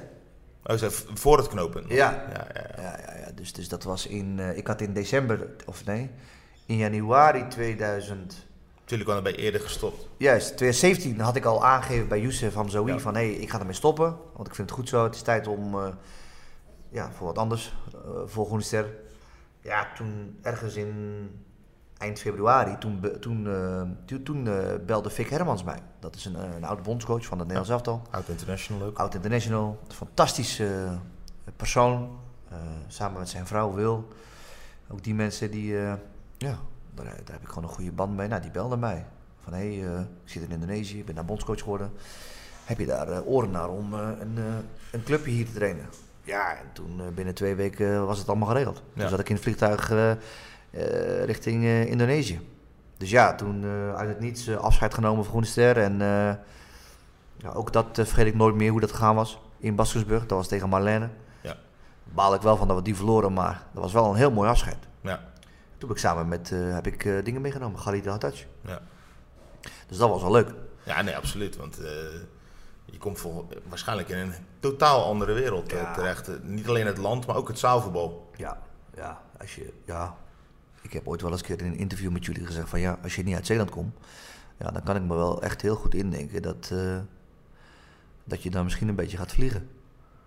[0.65, 1.83] Oh, ze v- voor het knopen.
[1.87, 1.95] Ja.
[1.95, 2.81] ja, ja, ja.
[2.83, 3.31] Ja, ja, ja.
[3.35, 6.09] Dus, dus dat was in, eh, ik had in december, of nee,
[6.65, 8.45] in januari 2000,
[8.79, 10.07] Natuurlijk het bij eerder gestopt.
[10.17, 13.73] juist, 2017 had ik al aangegeven bij Youssef Hamzoui van hé, hey, ik ga ermee
[13.73, 14.17] stoppen.
[14.35, 15.87] Want ik vind het goed zo, het is tijd om, eh,
[16.89, 18.85] ja, voor wat anders, eh, voor Groene Ster.
[19.61, 21.29] Ja, toen ergens in
[22.03, 24.53] eind februari, toen, toen, eh, toen, toen eh,
[24.85, 25.79] belde Vic Hermans mij.
[25.99, 28.01] Dat is een, eh, een oude bondscoach van het Nederlands elftal.
[28.09, 28.97] Oud International ook.
[28.97, 30.87] Oud International, fantastische
[31.55, 32.21] persoon.
[32.87, 34.07] samen met zijn vrouw Wil.
[34.87, 35.73] Ook die mensen die,
[36.37, 36.57] ja,
[36.93, 38.27] daar, daar heb ik gewoon een goede band mee.
[38.27, 39.05] Nou, die belden mij.
[39.43, 41.91] Van hé, hey, ik zit in Indonesië, ik ben daar bondscoach geworden.
[42.65, 44.37] Heb je daar oren naar om een,
[44.91, 45.85] een clubje hier te trainen?
[46.23, 48.81] Ja, en toen binnen twee weken was het allemaal geregeld.
[48.93, 49.01] Ja.
[49.01, 49.91] Dus zat ik in het vliegtuig
[51.25, 52.39] richting eh, Indonesië.
[52.97, 55.77] Dus ja, toen eh, uit het niets eh, afscheid genomen van Groene Ster.
[55.77, 56.33] En eh,
[57.37, 59.39] ja, ook dat eh, vergeet ik nooit meer hoe dat gegaan was.
[59.57, 61.09] In Baskersburg, dat was tegen Marlene.
[61.41, 61.55] Ja.
[62.03, 64.49] Baal ik wel van dat we die verloren, maar dat was wel een heel mooi
[64.49, 64.77] afscheid.
[65.01, 65.15] Ja,
[65.77, 68.45] Toen heb ik samen met eh, heb ik, eh, dingen meegenomen, Khalid Haddad.
[68.65, 68.79] ja.
[69.87, 70.53] Dus dat was wel leuk.
[70.83, 71.55] ja, nee, absoluut.
[71.57, 71.89] Want eh,
[72.85, 75.93] je komt vol, waarschijnlijk in een totaal andere wereld eh, Ja.
[75.93, 76.27] terecht.
[76.27, 78.29] Eh, Niet alleen het land, maar ook het zaalvoetbal.
[78.35, 78.57] Ja,
[78.95, 80.15] ja, als je, ja.
[80.83, 82.99] Ik heb ooit wel eens een keer in een interview met jullie gezegd van ja,
[83.03, 83.93] als je niet uit Zeeland komt,
[84.59, 86.97] ja, dan kan ik me wel echt heel goed indenken dat, eh,
[88.23, 89.69] dat je dan misschien een beetje gaat vliegen.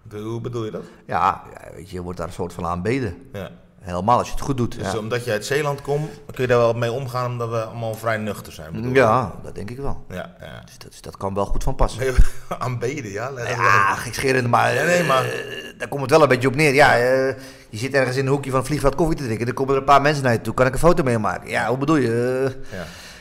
[0.02, 0.84] De- hoe bedoel je dat?
[1.06, 3.14] Ja, ja, weet je, je wordt daar een soort van aanbeden.
[3.32, 3.50] Ja.
[3.86, 4.78] Helemaal als je het goed doet.
[4.78, 4.98] Dus ja.
[4.98, 8.16] omdat je uit Zeeland komt, kun je daar wel mee omgaan omdat we allemaal vrij
[8.16, 8.72] nuchter zijn.
[8.72, 10.04] bedoel ja, dat denk ik wel.
[10.08, 10.62] Ja, ja.
[10.64, 12.00] Dus dat, dat kan wel goed van passen.
[12.00, 12.12] Nee,
[12.58, 13.30] Aanbeden, ja.
[13.48, 16.74] Ja, gekscherend, maar, Nee, nee, maar- eh, daar komt het wel een beetje op neer.
[16.74, 17.34] Ja, eh,
[17.70, 19.46] je zit ergens in een hoekje van het vliegveld koffie te drinken.
[19.46, 20.54] Er komen er een paar mensen naar je toe.
[20.54, 21.50] Kan ik een foto mee maken?
[21.50, 22.56] Ja, hoe bedoel je?
[22.70, 22.76] Ja,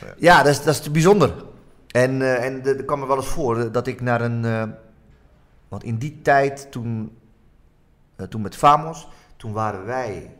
[0.06, 0.14] ja.
[0.16, 1.32] ja, dat is, dat is te bijzonder.
[1.90, 4.74] En, eh en er kwam me wel eens voor dat ik naar een...
[5.68, 7.18] want in die tijd, toen,
[8.28, 10.30] toen met Famos, toen waren wij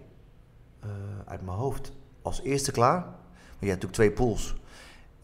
[1.27, 3.01] uit mijn hoofd als eerste klaar.
[3.01, 4.55] Maar je had natuurlijk twee pools.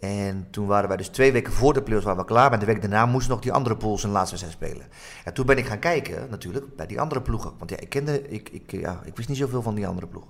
[0.01, 2.51] En toen waren wij dus twee weken voor de playoffs waren we klaar.
[2.51, 4.87] Maar de week daarna moesten nog die andere pools een laatste wedstrijd spelen.
[5.25, 7.53] En toen ben ik gaan kijken, natuurlijk, bij die andere ploegen.
[7.59, 10.25] Want ja, ik kende, ik, ik, ja, ik wist niet zoveel van die andere ploeg.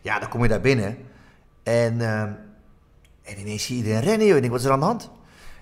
[0.00, 0.96] Ja, dan kom je daar binnen.
[1.62, 2.20] En, eh,
[3.22, 4.26] en ineens zie je iedereen rennen.
[4.26, 4.34] joh.
[4.36, 5.10] Ik denk, wat is er aan de hand?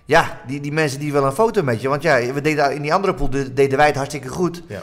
[0.04, 1.88] Ja, die, die mensen die willen een foto met je.
[1.88, 4.62] Want ja, we deden, in die andere pool de- deden wij het hartstikke goed.
[4.68, 4.82] Ja.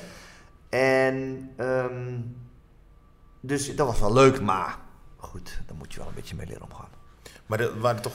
[0.70, 2.20] En ehm,
[3.42, 4.78] dus dat was wel leuk, maar
[5.18, 6.90] goed, dan moet je wel een beetje mee leren omgaan.
[7.46, 8.14] Maar er waren toch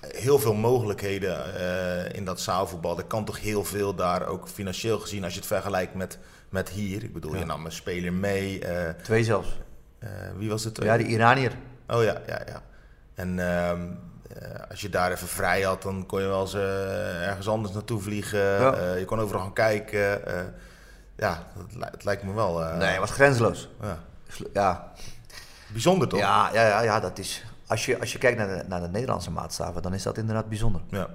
[0.00, 2.98] heel veel mogelijkheden eh, in dat zaalvoetbal.
[2.98, 6.68] Er kan toch heel veel daar, ook financieel gezien, als je het vergelijkt met, met
[6.68, 7.02] hier.
[7.04, 7.38] Ik bedoel, Ja.
[7.38, 8.64] je nam een speler mee.
[8.64, 9.58] eh, Twee zelfs.
[9.98, 10.82] eh, wie was het?
[10.82, 11.52] Ja, die Iranier.
[11.88, 12.62] Oh ja, ja, ja.
[13.14, 13.80] En ehm,
[14.38, 18.00] eh, als je daar even vrij had, dan kon je wel eens ergens anders naartoe
[18.00, 18.40] vliegen.
[18.40, 18.94] Ja.
[18.94, 20.20] Je kon overal gaan kijken.
[21.16, 23.68] ja, het, li- het lijkt me wel Nee, het was grenzeloos.
[23.82, 23.98] ja.
[24.52, 24.92] Ja,
[25.66, 26.18] bijzonder toch?
[26.18, 27.44] ja, ja, ja, ja dat is...
[27.66, 30.48] Als je, als je kijkt naar de, naar de Nederlandse maatstaven, dan is dat inderdaad
[30.48, 30.80] bijzonder.
[30.88, 31.08] Ja.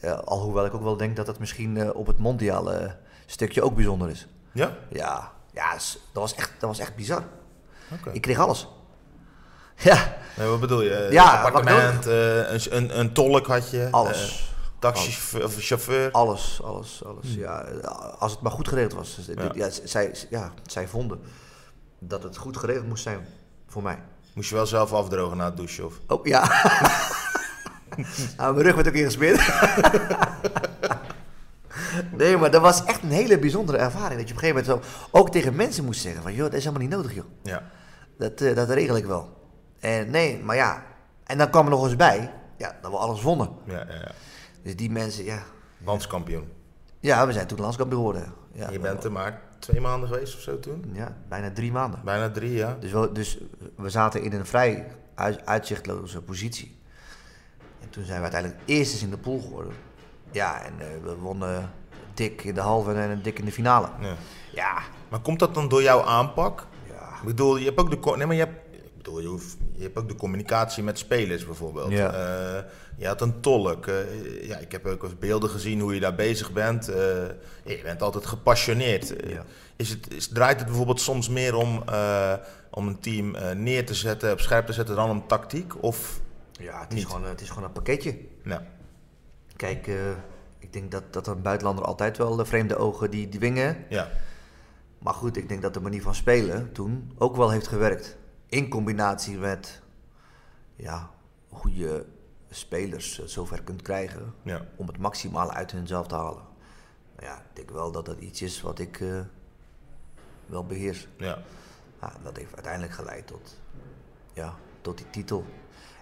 [0.00, 3.74] Eh, alhoewel ik ook wel denk dat dat misschien eh, op het mondiale stukje ook
[3.74, 4.26] bijzonder is.
[4.52, 4.76] Ja?
[4.88, 7.22] Ja, ja dat, was echt, dat was echt bizar.
[8.12, 8.68] Ik kreeg alles.
[9.76, 11.08] Ja, Nee, wat bedoel je?
[11.10, 13.88] Ja, Een appartement, eh, een, een, een tolk had je?
[13.90, 14.30] alles.
[14.30, 16.10] eh, taxichauffeur of chauffeur?
[16.10, 17.34] Alles, alles, alles.
[17.34, 17.58] Ja,
[18.18, 19.14] als het maar goed geregeld was.
[19.14, 19.50] Dus, Ja.
[19.54, 19.68] ja.
[19.84, 21.20] zij, ja, zij vonden
[22.06, 23.26] dat het goed geregeld moest zijn
[23.66, 23.98] voor mij.
[24.34, 25.84] Moest je wel zelf afdrogen na het douchen?
[25.84, 26.00] Of?
[26.06, 26.40] Oh ja.
[28.36, 29.52] nou, mijn rug werd ook ingesmeerd.
[32.18, 34.20] nee, maar dat was echt een hele bijzondere ervaring.
[34.20, 36.54] Dat je op een gegeven moment zo ook tegen mensen moest zeggen: van joh, dat
[36.54, 37.24] is helemaal niet nodig, joh.
[37.42, 37.62] Ja.
[38.18, 39.40] Dat, eh, dat regel ik wel.
[39.80, 40.82] En nee, maar ja.
[41.24, 43.48] En dan kwam er nog eens bij ja, dat we alles wonnen.
[43.64, 44.10] Ja, ja, ja.
[44.62, 45.42] Dus die mensen, ja.
[45.84, 46.52] Landskampioen.
[47.00, 48.34] Ja, we zijn toen landskampioen geworden.
[48.52, 50.84] Ja, je bent er maar twee maanden geweest of zo toen?
[50.92, 52.00] Ja, bijna drie maanden.
[52.04, 52.76] Bijna drie, ja.
[52.80, 53.38] Dus we, dus
[53.76, 56.76] we zaten in een vrij uit- uitzichtloze positie.
[57.80, 59.72] En toen zijn we uiteindelijk eerstes in de pool geworden.
[60.30, 61.70] Ja, en eh, we wonnen
[62.14, 63.88] dik in de halve en dik in de finale.
[64.00, 64.14] ja.
[64.52, 66.66] Ja, Maar komt dat dan door jouw aanpak?
[66.88, 67.16] ja.
[67.18, 68.71] Ik bedoel, je hebt ook de, nee, maar je hebt,
[69.02, 71.90] bedoel, je, hoeft- je hebt ook de communicatie met spelers bijvoorbeeld.
[71.92, 72.12] Ja.
[72.12, 72.62] Eh,
[72.96, 73.86] je had een tolk.
[73.86, 76.88] eh, ja, ik heb ook eens beelden gezien hoe je daar bezig bent.
[76.88, 76.96] Eh,
[77.64, 79.14] je bent altijd gepassioneerd.
[79.26, 79.44] Ja.
[79.76, 81.82] Is het, is, draait het bijvoorbeeld soms meer om,
[82.70, 85.82] om een team neer te zetten, op scherp te zetten, dan om tactiek?
[85.82, 86.20] Of
[86.52, 87.06] ja het, is Niet.
[87.06, 88.16] gewoon, het is gewoon een pakketje.
[89.56, 89.90] Kijk,
[90.58, 93.76] ik denk dat, dat een buitenlander altijd wel de vreemde ogen die dwingen.
[93.88, 94.10] ja,
[94.98, 98.16] Maar goed, ik denk dat de manier van spelen toen ook wel heeft gewerkt.
[98.52, 99.80] In combinatie met
[100.76, 101.10] ja,
[101.48, 102.04] hoe je
[102.50, 106.42] spelers eh, zover kunt krijgen ja, om het maximale uit hunzelf te halen.
[107.20, 109.20] Ja, ik denk wel dat dat iets is wat ik eh,
[110.46, 111.08] wel beheers.
[111.16, 111.38] ja.
[112.00, 113.60] Ja, dat heeft uiteindelijk geleid tot,
[114.32, 115.44] ja, tot die titel.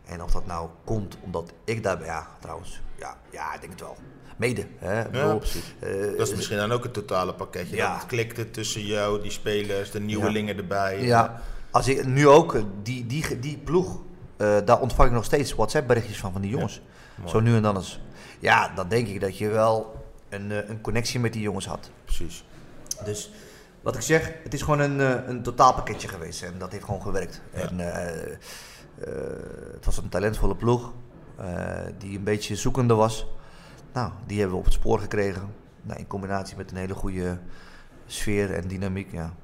[0.06, 3.80] En of dat nou komt omdat ik daarbij, ja, trouwens, ja, ja ik denk het
[3.80, 3.96] wel.
[4.36, 5.02] Mede, hè.
[5.02, 5.74] Ja, precies.
[5.80, 7.76] eh, Dat is misschien dan ook het totale pakketje.
[7.76, 7.90] Ja.
[7.92, 11.02] Dat het klikte tussen jou, die spelers, de nieuwelingen erbij.
[11.02, 14.00] Ja, als ik nu ook, eh, die, die, die ploeg,
[14.36, 16.82] eh, daar ontvang ik nog steeds WhatsApp-berichtjes van, van die jongens.
[17.26, 18.00] Zo nu en dan eens.
[18.38, 21.90] Ja, dan denk ik dat je wel een, eh, een connectie met die jongens had.
[22.04, 22.44] Precies.
[23.04, 23.30] Dus
[23.80, 24.98] wat ik zeg, het is gewoon een,
[25.30, 27.40] een totaalpakketje geweest en dat heeft gewoon gewerkt.
[27.54, 27.60] Ja.
[27.60, 27.78] En
[29.74, 30.92] het was een talentvolle ploeg
[31.98, 33.26] die een beetje zoekende was.
[33.92, 35.54] Nou, die hebben we op het spoor gekregen.
[35.82, 37.38] Nou, in combinatie met een hele goede
[38.06, 39.12] sfeer en dynamiek.
[39.12, 39.34] Ja,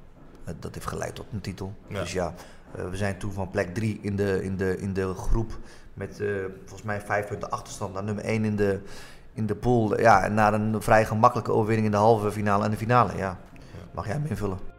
[0.59, 1.73] dat heeft geleid tot een titel.
[1.87, 1.99] Ja.
[1.99, 2.33] Dus ja,
[2.71, 5.57] eh, we zijn toen van plek 3 in de, in, de, in de groep
[5.93, 6.27] met eh,
[6.59, 8.79] volgens mij vijf punten achterstand naar nummer 1 in de,
[9.33, 9.99] in de pool.
[9.99, 13.17] Ja, en naar een vrij gemakkelijke overwinning in de halve finale en de finale.
[13.17, 13.39] Ja,
[13.91, 14.76] mag jij hem invullen?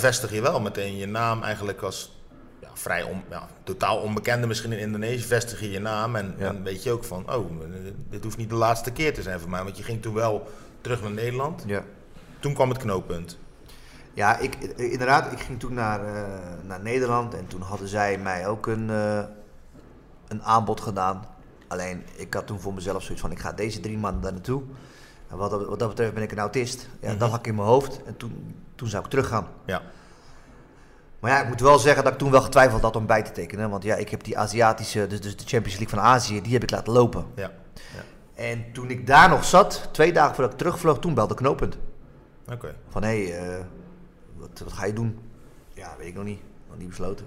[0.00, 2.16] Dan vestig je wel meteen je naam eigenlijk als
[2.60, 5.22] ja, vrij on, ja, totaal onbekende misschien in Indonesië.
[5.24, 6.48] Vestig je je naam en, Ja.
[6.48, 7.50] en weet je ook van, oh,
[8.10, 9.62] dit hoeft niet de laatste keer te zijn voor mij.
[9.64, 10.48] Want je ging toen wel
[10.80, 11.62] terug naar Nederland.
[11.66, 11.82] Ja.
[12.40, 13.38] Toen kwam het knooppunt.
[14.14, 16.22] Ja, ik, inderdaad, ik ging toen naar, eh,
[16.62, 19.22] naar Nederland en toen hadden zij mij ook een, eh,
[20.28, 21.26] een aanbod gedaan.
[21.68, 24.62] Alleen, ik had toen voor mezelf zoiets van, ik ga deze drie maanden daar naartoe.
[25.28, 26.88] En wat, dat- wat dat betreft ben ik een autist.
[27.00, 27.18] Ja, Mhm.
[27.18, 28.02] Dat had ik in mijn hoofd.
[28.04, 29.46] En toen, toen zou ik teruggaan.
[29.66, 29.82] Ja.
[31.20, 33.32] Maar ja, ik moet wel zeggen dat ik toen wel getwijfeld had om bij te
[33.32, 33.70] tekenen.
[33.70, 36.62] Want ja, ik heb die Aziatische, dus, dus de Champions League van Azië, die heb
[36.62, 37.26] ik laten lopen.
[37.34, 37.50] Ja.
[38.34, 41.78] En toen ik daar nog zat, twee dagen voordat ik terugvloog, toen belde Knooppunt.
[42.52, 42.74] Oké.
[42.88, 43.64] Van hé, hey, eh,
[44.36, 45.18] wat, wat ga je doen?
[45.74, 46.40] Ja, weet ik nog niet.
[46.68, 47.26] Nog niet besloten.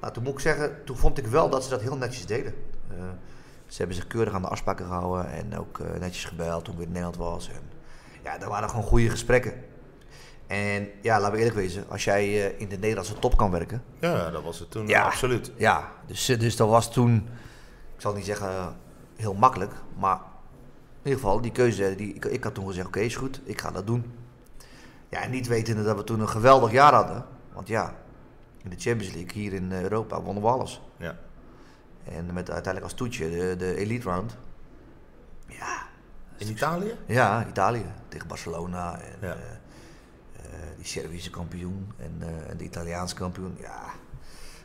[0.00, 2.54] Nou, toen moet ik zeggen, toen vond ik wel dat ze dat heel netjes deden.
[2.88, 2.96] Eh,
[3.66, 6.78] ze hebben zich keurig aan de afspraken gehouden en ook eh, netjes gebeld toen ik
[6.78, 7.48] weer in Nederland was.
[7.48, 7.62] En,
[8.22, 9.52] ja, daar waren gewoon goede gesprekken.
[10.48, 13.82] En ja, laten we eerlijk wezen, als jij eh, in de Nederlandse top kan werken.
[14.00, 14.86] Ja, dat was het toen.
[14.88, 15.02] Ja.
[15.02, 15.52] Absoluut.
[15.56, 17.16] Ja, dus, eh, dus dat was toen,
[17.94, 18.66] ik zal niet zeggen eh,
[19.16, 20.16] heel makkelijk, maar
[21.02, 23.60] in ieder geval die keuze, die, ik, ik had toen gezegd, oké is goed, ik
[23.60, 24.12] ga dat doen.
[25.08, 27.24] Ja, en niet wetende dat we toen een geweldig jaar hadden.
[27.52, 27.94] Want ja,
[28.62, 30.80] in de Champions League hier in Europa wonnen we alles.
[30.96, 31.16] Ja.
[32.04, 34.36] En met uiteindelijk als toetje de, de Elite Round.
[35.46, 35.86] Ja,
[36.36, 36.94] In Italië?
[37.06, 39.36] ja, Italië tegen Barcelona en Ja.
[40.76, 43.56] Die Servische kampioen en eh, en de Italiaanse kampioen.
[43.60, 43.82] Ja,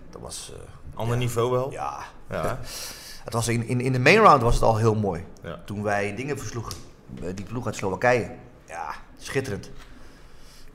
[0.09, 0.53] dat was...
[0.55, 1.71] eh, Ander niveau wel?
[1.71, 2.59] ja, Ja.
[3.23, 5.25] het was in, in, in de main round was het al heel mooi.
[5.43, 5.59] Ja.
[5.65, 6.73] Toen wij dingen versloegen.
[7.21, 8.35] Eh, Die ploeg uit Slowakije.
[8.67, 9.71] Ja, schitterend.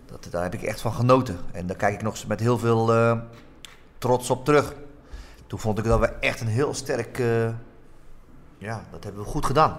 [0.06, 1.38] Dat, daar heb ik echt van genoten.
[1.52, 3.18] En daar kijk ik nog met heel veel eh,
[3.98, 4.74] trots op terug.
[5.46, 7.18] Toen vond ik dat we echt een heel sterk...
[7.18, 7.48] eh,
[8.58, 9.78] ja, dat hebben we goed gedaan.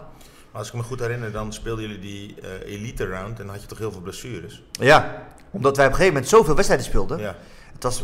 [0.51, 3.67] Als ik me goed herinner, dan speelden jullie die eh, elite round en had je
[3.67, 4.63] toch heel veel blessures?
[4.71, 7.19] Ja, omdat wij op een gegeven moment zoveel wedstrijden speelden.
[7.19, 7.35] Ja.
[7.73, 8.03] Het was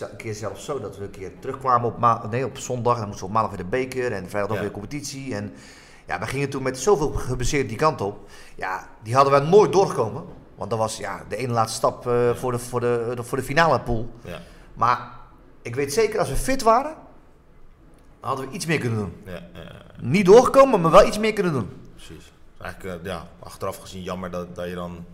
[0.00, 2.92] eh, een keer zelfs zo dat we een keer terugkwamen op, ma- nee, op zondag.
[2.94, 4.62] En dan moesten we op maandag weer de beker en vrijdag nog Ja.
[4.62, 5.34] weer competitie.
[5.34, 5.52] En
[6.06, 8.18] ja, we gingen toen met zoveel gebaseerd die kant op.
[8.54, 10.24] Ja, die hadden we nooit doorgekomen.
[10.56, 13.44] Want dat was ja, de ene laatste stap eh, voor, de, voor, de, voor de
[13.44, 14.10] finale pool.
[14.24, 14.40] Ja.
[14.74, 15.10] Maar
[15.62, 16.94] ik weet zeker, als we fit waren,
[18.24, 19.12] hadden we iets meer kunnen doen.
[19.24, 19.42] Ja,
[20.00, 21.68] Niet doorgekomen, maar wel iets meer kunnen doen.
[21.94, 22.32] precies.
[22.58, 25.04] Eigenlijk, eh, ja, achteraf gezien jammer dat, dat je dan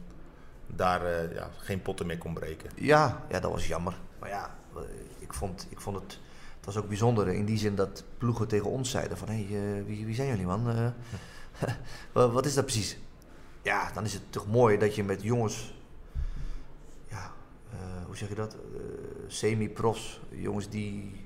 [0.67, 2.71] daar eh, ja, geen potten meer kon breken.
[2.75, 3.95] Ja, ja, dat was jammer.
[4.19, 4.81] Maar ja, eh,
[5.19, 6.19] ik vond, ik vond het,
[6.57, 9.29] het was ook bijzonder in die zin dat ploegen tegen ons zeiden van...
[9.29, 10.65] Hé, hey, wie, wie zijn jullie man?
[12.13, 12.99] Wa- wat is dat precies?
[13.63, 15.75] Ja, dan is het toch mooi dat je met jongens...
[17.09, 17.33] Ja,
[18.07, 18.57] hoe zeg je dat?
[19.27, 21.25] Semi-profs, jongens die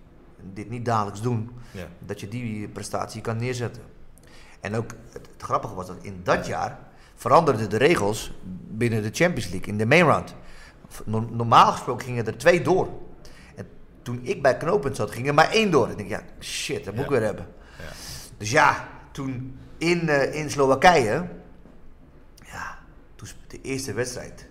[0.53, 1.51] dit niet dagelijks doen...
[1.71, 1.87] Ja.
[1.99, 3.83] dat je die prestatie kan neerzetten.
[4.61, 6.79] En ook het, het grappige was dat in dat jaar
[7.15, 8.33] veranderden de regels
[8.69, 10.35] binnen de Champions League in de main round.
[11.05, 12.89] No- normaal gesproken gingen er twee door.
[13.55, 13.67] En
[14.03, 15.91] toen ik bij knooppunt zat, ging er maar één door.
[15.91, 17.17] Ik denk, ja, shit, dat moet ik Ja.
[17.17, 17.47] weer hebben.
[17.79, 17.93] Ja.
[18.39, 21.29] Dus ja, toen in, eh, in Slowakije,
[22.45, 22.79] ja,
[23.15, 24.47] toen de eerste wedstrijd.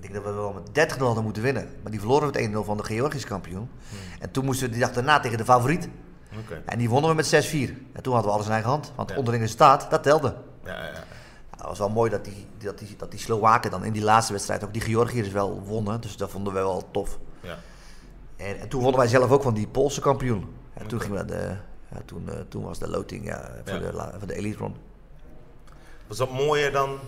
[0.00, 1.68] Ik denk dat we wel met 30 hadden moeten winnen.
[1.82, 3.70] Maar die verloren we met 1-0 van de Georgische kampioen.
[4.20, 5.88] En toen moesten we die dag daarna tegen de favoriet.
[6.64, 7.48] En die wonnen we met 6-4.
[7.92, 8.92] En toen hadden we alles in eigen hand.
[8.96, 9.16] Want Ja.
[9.16, 10.34] onderin de staat, dat telde.
[10.64, 11.04] Ja, ja, ja.
[11.50, 14.32] Het was wel mooi dat die, dat, die, dat die Slowaken dan in die laatste
[14.32, 16.00] wedstrijd ook die Georgiërs wel wonnen.
[16.00, 17.18] Dus dat vonden we wel tof.
[17.40, 17.58] ja.
[18.36, 20.54] En, en toen wonnen wij zelf ook van die Poolse kampioen.
[20.74, 21.54] En toen, gingen we de,
[21.90, 23.90] ja, toen, eh, toen was de loting ja, voor, Ja.
[23.90, 24.74] De, voor de elite run.
[26.06, 26.98] Was dat mooier dan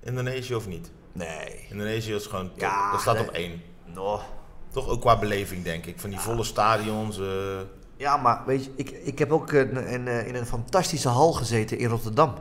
[0.00, 0.90] Indonesië of niet?
[1.18, 1.66] Nee.
[1.70, 2.58] Indonesië is gewoon top.
[2.60, 3.28] Ja, dat staat nee.
[3.28, 3.62] op één.
[3.94, 4.20] No.
[4.70, 6.00] Toch ook qua beleving, denk ik.
[6.00, 7.18] Van die volle stadions.
[7.18, 7.26] eh,
[7.96, 11.32] Ja, maar weet je, ik, ik heb ook een, een, eh, in een fantastische hal
[11.32, 12.34] gezeten in Rotterdam.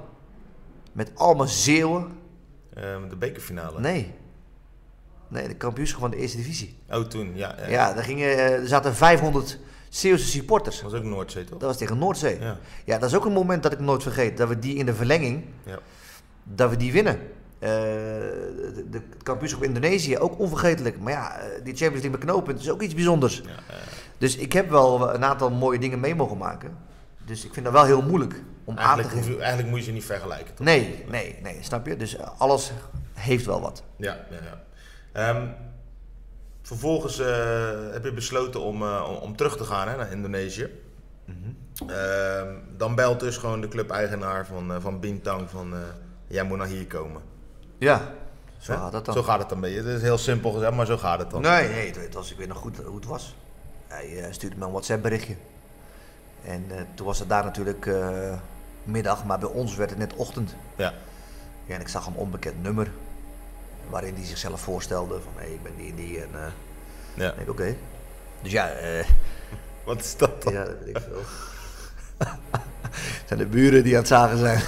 [0.91, 2.11] Met allemaal Zeeuwen.
[2.73, 3.79] eh, de bekerfinale.
[3.79, 4.13] Nee.
[5.27, 6.77] Nee, de kampioenschap van de eerste divisie.
[6.89, 7.55] Oh, toen, ja.
[7.59, 7.67] ja.
[7.67, 9.59] Ja, daar gingen, eh, er zaten 500
[9.89, 10.81] Zeeuwse supporters.
[10.81, 11.59] Dat was ook Noordzee, toch?
[11.59, 12.39] Dat was tegen Noordzee.
[12.39, 12.57] Ja.
[12.85, 14.37] Ja, dat is ook een moment dat ik nooit vergeet.
[14.37, 15.79] Dat we die in de verlenging, Ja.
[16.43, 17.19] dat we die winnen.
[17.59, 20.99] Eh, de, de kampioenschap Indonesië, ook onvergetelijk.
[20.99, 23.41] Maar ja, eh, die Champions League met knooppunt is ook iets bijzonders.
[23.45, 23.75] Ja,
[24.17, 26.77] Dus ik heb wel een aantal mooie dingen mee mogen maken.
[27.25, 29.31] Dus ik vind dat wel heel moeilijk om aan te geven.
[29.31, 30.65] je, eigenlijk moet je ze niet vergelijken, toch?
[30.65, 31.95] Nee, nee, nee, snap je?
[31.95, 32.71] Dus alles
[33.13, 33.83] heeft wel wat.
[33.95, 34.63] Ja, ja, ja.
[35.11, 35.47] Ehm,
[36.61, 38.83] vervolgens eh, heb je besloten om,
[39.21, 40.69] om, terug te gaan hè, naar Indonesië.
[41.25, 41.89] Mhm.
[41.91, 45.73] Ehm, dan belt dus gewoon de club-eigenaar van, van Bintang van...
[46.27, 47.21] jij moet naar hier komen.
[47.77, 48.13] Ja,
[48.57, 49.13] zo gaat dat dan.
[49.13, 49.77] Zo gaat het beetje.
[49.77, 51.41] Het is heel simpel gezegd, maar zo gaat het dan.
[51.41, 53.35] Nee, nee, het, het was, ik weet nog goed hoe het was.
[53.87, 55.35] Hij eh, stuurde me een WhatsApp berichtje.
[56.43, 58.33] En eh, toen was het daar natuurlijk eh,
[58.83, 60.55] middag, maar bij ons werd het net ochtend.
[60.75, 60.93] Ja.
[61.65, 62.91] Ja, en ik zag een onbekend nummer.
[63.89, 66.21] Waarin hij zichzelf voorstelde van hé, ik ben die en die.
[66.21, 66.51] En eh
[67.13, 67.29] ja.
[67.29, 67.75] ik denk oké.
[68.41, 69.07] Dus ja, eh,
[69.83, 70.53] Wat is dat dan?
[70.53, 71.21] ja, dat weet ik veel.
[72.97, 74.61] Het zijn de buren die aan het zagen zijn.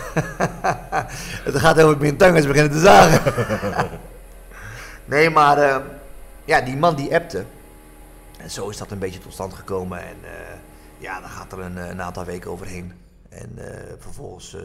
[1.49, 3.33] het gaat over Bintangers beginnen te zagen.
[5.05, 5.77] nee, maar eh,
[6.45, 7.45] ja, die man die appte.
[8.39, 9.99] En zo is dat een beetje tot stand gekomen.
[9.99, 10.57] En eh,
[10.97, 12.93] ja, dan gaat er een, eh, een aantal weken overheen.
[13.29, 14.57] En eh, vervolgens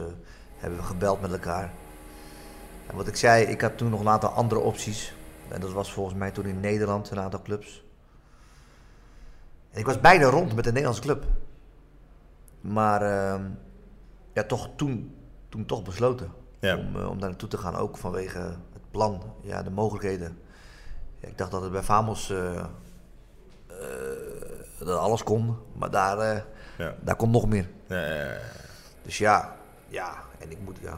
[0.57, 1.71] hebben we gebeld met elkaar.
[2.87, 5.13] En wat ik zei, ik had toen nog een aantal andere opties.
[5.47, 7.83] En dat was volgens mij toen in Nederland een aantal clubs.
[9.71, 11.25] En ik was bijna rond met de Nederlandse club.
[12.67, 13.43] Maar ehm,
[14.33, 15.15] ja, toch toen,
[15.49, 16.77] toen toch besloten Ja.
[16.77, 17.75] om, eh, om daar naartoe te gaan.
[17.75, 18.39] Ook vanwege
[18.73, 20.37] het plan, ja, de mogelijkheden.
[21.19, 22.55] Ja, ik dacht dat het bij Famos eh,
[23.67, 23.75] eh,
[24.79, 25.55] dat alles kon.
[25.73, 26.45] Maar daar,
[26.77, 26.95] Ja.
[27.01, 27.69] daar komt nog meer.
[27.87, 28.37] Ja, ja, ja.
[29.01, 29.55] Dus ja,
[29.87, 30.97] ja, en ik moet, ja,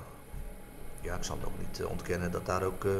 [1.01, 2.91] ja, ik zal het ook niet ontkennen dat daar ook, eh,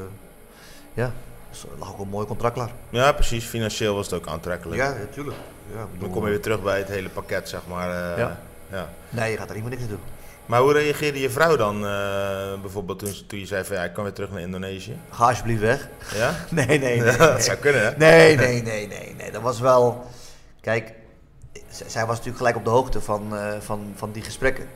[0.94, 1.12] ja,
[1.52, 2.72] er lag ook een mooi contract klaar.
[2.90, 3.46] Ja, precies.
[3.46, 4.82] Financieel was het ook aantrekkelijk.
[4.82, 5.38] Ja, natuurlijk.
[5.74, 8.20] Ja, Dan kom je weer terug bij het hele pakket, zeg maar.
[8.20, 8.40] Ja.
[8.72, 8.90] Ja.
[9.10, 10.16] Nee, je gaat er niet meer niks aan doen.
[10.48, 13.94] Maar hoe reageerde je vrouw dan eh, bijvoorbeeld toen, toen je zei van ja, ik
[13.94, 14.98] kan weer terug naar Indonesië?
[15.10, 15.90] Ga alsjeblieft weg.
[16.14, 16.36] Ja?
[16.50, 16.96] Nee, nee, nee.
[17.04, 17.18] Ja, nee.
[17.18, 17.98] dat zou kunnen, hè?
[17.98, 19.32] Nee, nee, nee, nee, nee.
[19.32, 20.06] Dat was wel.
[20.62, 20.94] Kijk,
[21.70, 24.68] zij was natuurlijk gelijk op de hoogte van, eh, van, van die gesprekken.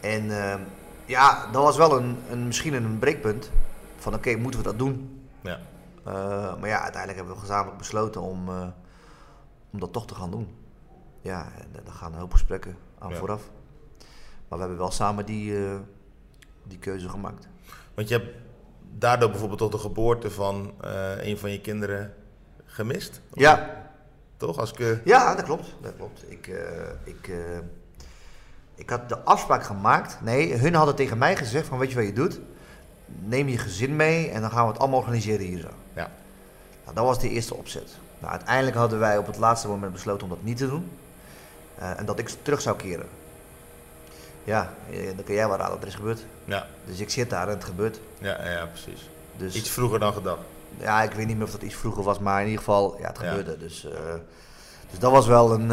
[0.00, 0.60] En ehm,
[1.04, 3.50] ja, dat was wel een, een, misschien een breekpunt.
[3.96, 5.26] Van oké, moeten we dat doen?
[5.40, 5.58] Ja.
[6.04, 8.48] Eh, maar ja, uiteindelijk hebben we gezamenlijk besloten om,
[9.72, 10.56] om dat toch te gaan doen.
[11.20, 13.16] Ja, en daar gaan een hoop gesprekken aan Ja.
[13.16, 13.42] vooraf.
[14.48, 15.74] Maar we hebben wel samen die, eh,
[16.62, 17.48] die keuze gemaakt.
[17.94, 18.36] Want je hebt
[18.98, 22.14] daardoor bijvoorbeeld toch de geboorte van eh, een van je kinderen
[22.64, 23.20] gemist?
[23.32, 23.82] Ja,
[24.36, 24.58] Toch?
[24.58, 25.74] Als ik, eh, Ja, dat klopt.
[25.80, 26.24] Dat klopt.
[26.30, 26.50] Ik,
[27.04, 27.30] ik,
[28.74, 30.18] ik had de afspraak gemaakt.
[30.22, 32.40] Nee, hun hadden tegen mij gezegd van weet je wat je doet?
[33.06, 35.68] Neem je gezin mee en dan gaan we het allemaal organiseren hier zo.
[35.94, 36.10] ja.
[36.84, 37.96] Nou, dat was de eerste opzet.
[38.18, 40.90] Nou, uiteindelijk hadden wij op het laatste moment besloten om dat niet te doen.
[41.78, 43.06] Eh, en dat ik terug zou keren.
[44.44, 46.24] Ja, eh, dan kun jij wel raden wat er is gebeurd.
[46.44, 46.66] Ja.
[46.84, 48.00] Dus ik zit daar en het gebeurt.
[48.18, 49.08] Ja, ja, precies.
[49.36, 50.40] Dus Iets vroeger dan gedacht.
[50.78, 53.06] ja, ik weet niet meer of dat iets vroeger was, maar in ieder geval, ja,
[53.06, 53.28] het Ja.
[53.28, 53.58] gebeurde.
[53.58, 53.92] Dus, eh,
[54.90, 55.68] dus dat was wel een,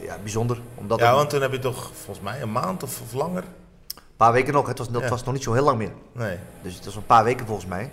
[0.00, 0.60] ja, bijzonder.
[0.74, 3.42] Omdat Ja, want toen heb je toch volgens mij een maand of, of langer?
[3.96, 5.08] een paar weken nog, het was, dat Ja.
[5.08, 5.92] was nog niet zo heel lang meer.
[6.12, 6.38] Nee.
[6.62, 7.90] Dus het was een paar weken volgens mij.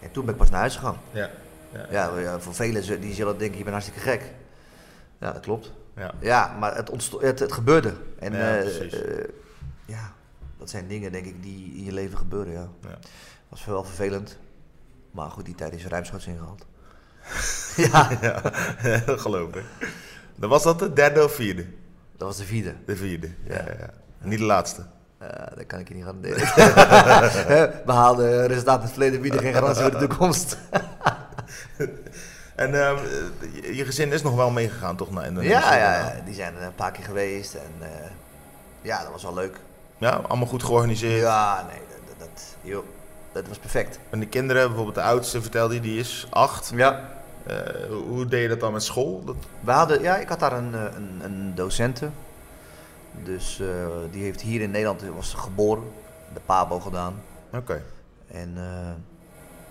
[0.00, 0.98] En toen ben ik pas naar huis gegaan.
[1.10, 1.30] Ja.
[1.72, 1.86] Ja.
[1.90, 4.22] Ja, ja, voor velen die zullen denken, je bent hartstikke gek.
[5.20, 5.72] Ja, dat klopt.
[5.96, 6.14] Ja.
[6.20, 7.92] Ja, maar het, het, het gebeurde.
[8.18, 9.28] En Ja, eh, eh,
[9.84, 10.12] ja,
[10.58, 12.68] dat zijn dingen denk ik die in je leven gebeuren, ja.
[12.80, 12.98] Ja.
[13.48, 14.38] was wel vervelend.
[15.10, 16.66] Maar goed, die tijd is ruimschoots ingehaald.
[17.92, 18.40] ja, ja,
[19.06, 19.64] dat geloof ik.
[20.34, 21.66] Dan was dat de derde of vierde?
[22.16, 22.74] dat was de vierde.
[22.86, 23.30] De vierde.
[23.44, 23.90] Ja, Ja.
[24.18, 24.82] Niet de laatste.
[25.22, 27.82] Uh, dat kan ik je niet garanderen.
[27.86, 30.58] Behaalde resultaten in het verleden bieden geen garantie voor de toekomst.
[32.56, 32.96] En ehm,
[33.72, 35.52] je, gezin is nog wel meegegaan, toch, naar Indonesië?
[35.52, 37.54] ja, ja, die zijn er een paar keer geweest.
[37.54, 38.10] En eh,
[38.80, 39.60] ja, dat was wel leuk.
[39.98, 41.20] Ja, allemaal goed georganiseerd.
[41.20, 42.84] Ja, nee, dat, dat, joh,
[43.32, 43.98] dat was perfect.
[44.10, 46.72] En de kinderen, bijvoorbeeld de oudste vertelde je, die is acht.
[46.74, 47.08] Ja.
[47.46, 47.56] Eh,
[48.08, 49.24] hoe- deed je dat dan met school?
[49.24, 49.36] Dat...
[49.60, 52.08] We hadden, ja, ik had daar een, eh, een, een docente.
[53.24, 53.62] Dus
[54.10, 55.84] die heeft hier in Nederland, was geboren,
[56.34, 57.22] de PABO gedaan.
[57.52, 57.82] Oké.
[58.26, 58.92] En eh,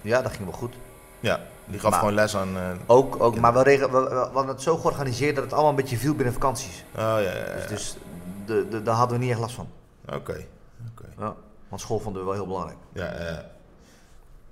[0.02, 0.74] ja, dat ging wel goed.
[1.20, 2.58] Ja, die gaf Maar- gewoon les aan...
[2.58, 5.70] eh, Ook, ook maar we, regen, we, we- hadden het zo georganiseerd dat het allemaal
[5.70, 6.84] een beetje viel binnen vakanties.
[6.96, 7.54] Oh, ja, ja, ja.
[7.56, 7.98] Dus, dus
[8.46, 9.70] de, de, daar hadden we niet echt last van.
[10.06, 10.46] Oké.
[10.92, 11.06] oké.
[11.20, 11.36] Ja,
[11.70, 12.78] want school vonden we wel heel belangrijk.
[12.94, 13.46] Ja, ja.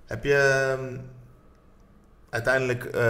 [0.06, 0.36] Heb je
[0.78, 0.98] ehm,
[2.30, 3.02] uiteindelijk eh,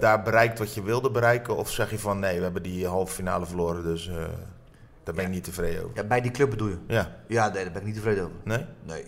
[0.00, 1.56] daar bereikt wat je wilde bereiken?
[1.56, 4.14] Of zeg je van nee, we hebben die halve finale verloren, dus eh,
[5.02, 5.96] daar ben ik niet tevreden over?
[5.96, 6.78] Ja, bij die club bedoel je?
[6.86, 8.36] Ja, Ja, nee, daar ben ik niet tevreden over.
[8.44, 8.64] nee?
[8.82, 9.04] Nee.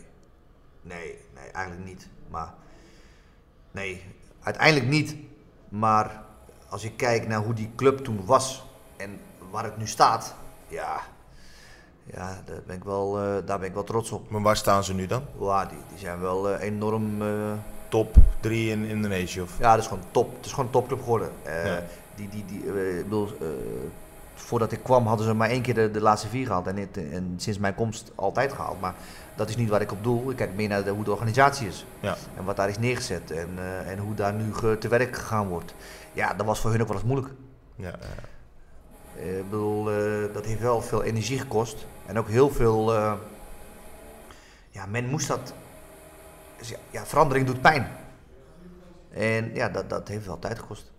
[0.82, 2.08] Nee, nee, eigenlijk niet.
[2.30, 2.52] Maar
[3.70, 4.04] nee,
[4.44, 5.16] uiteindelijk niet.
[5.68, 6.22] Maar
[6.68, 8.64] als je kijkt naar hoe die club toen was
[8.96, 9.18] en
[9.50, 10.34] waar het nu staat,
[10.68, 11.00] ja,
[12.04, 14.30] ja daar, ben ik wel, eh, daar ben ik wel trots op.
[14.30, 15.22] Maar waar staan ze nu dan?
[15.36, 17.22] Wow, die, die zijn wel eh, enorm.
[17.22, 17.28] eh,
[17.88, 19.40] Top 3 in Indonesië?
[19.40, 19.58] Of?
[19.58, 20.36] ja, dat is gewoon top.
[20.36, 21.30] Het is gewoon een topclub geworden.
[21.44, 21.82] Ja.
[22.14, 22.58] die, die, die,
[22.98, 23.28] ik bedoel,
[24.34, 26.66] voordat ik kwam hadden ze maar één keer de, de laatste vier gehaald.
[26.66, 28.80] En, het- en sinds mijn komst altijd gehaald.
[28.80, 28.94] Maar
[29.36, 30.30] dat is niet waar ik op doel.
[30.30, 31.86] Ik kijk meer naar de, hoe de organisatie is.
[32.00, 32.16] Ja.
[32.36, 33.30] En wat daar is neergezet.
[33.30, 35.74] En, eh, en hoe daar nu ge- te werk gegaan wordt.
[36.12, 37.32] Ja, dat was voor hun ook wel eens moeilijk.
[37.76, 37.92] Ja.
[39.18, 41.86] Eh, ik bedoel, eh, dat heeft wel veel energie gekost.
[42.06, 42.92] En ook heel veel...
[44.70, 45.54] ja, men moest dat...
[46.58, 47.88] dus ja, verandering doet pijn.
[49.10, 50.92] En ja, dat, dat heeft wel tijd gekost.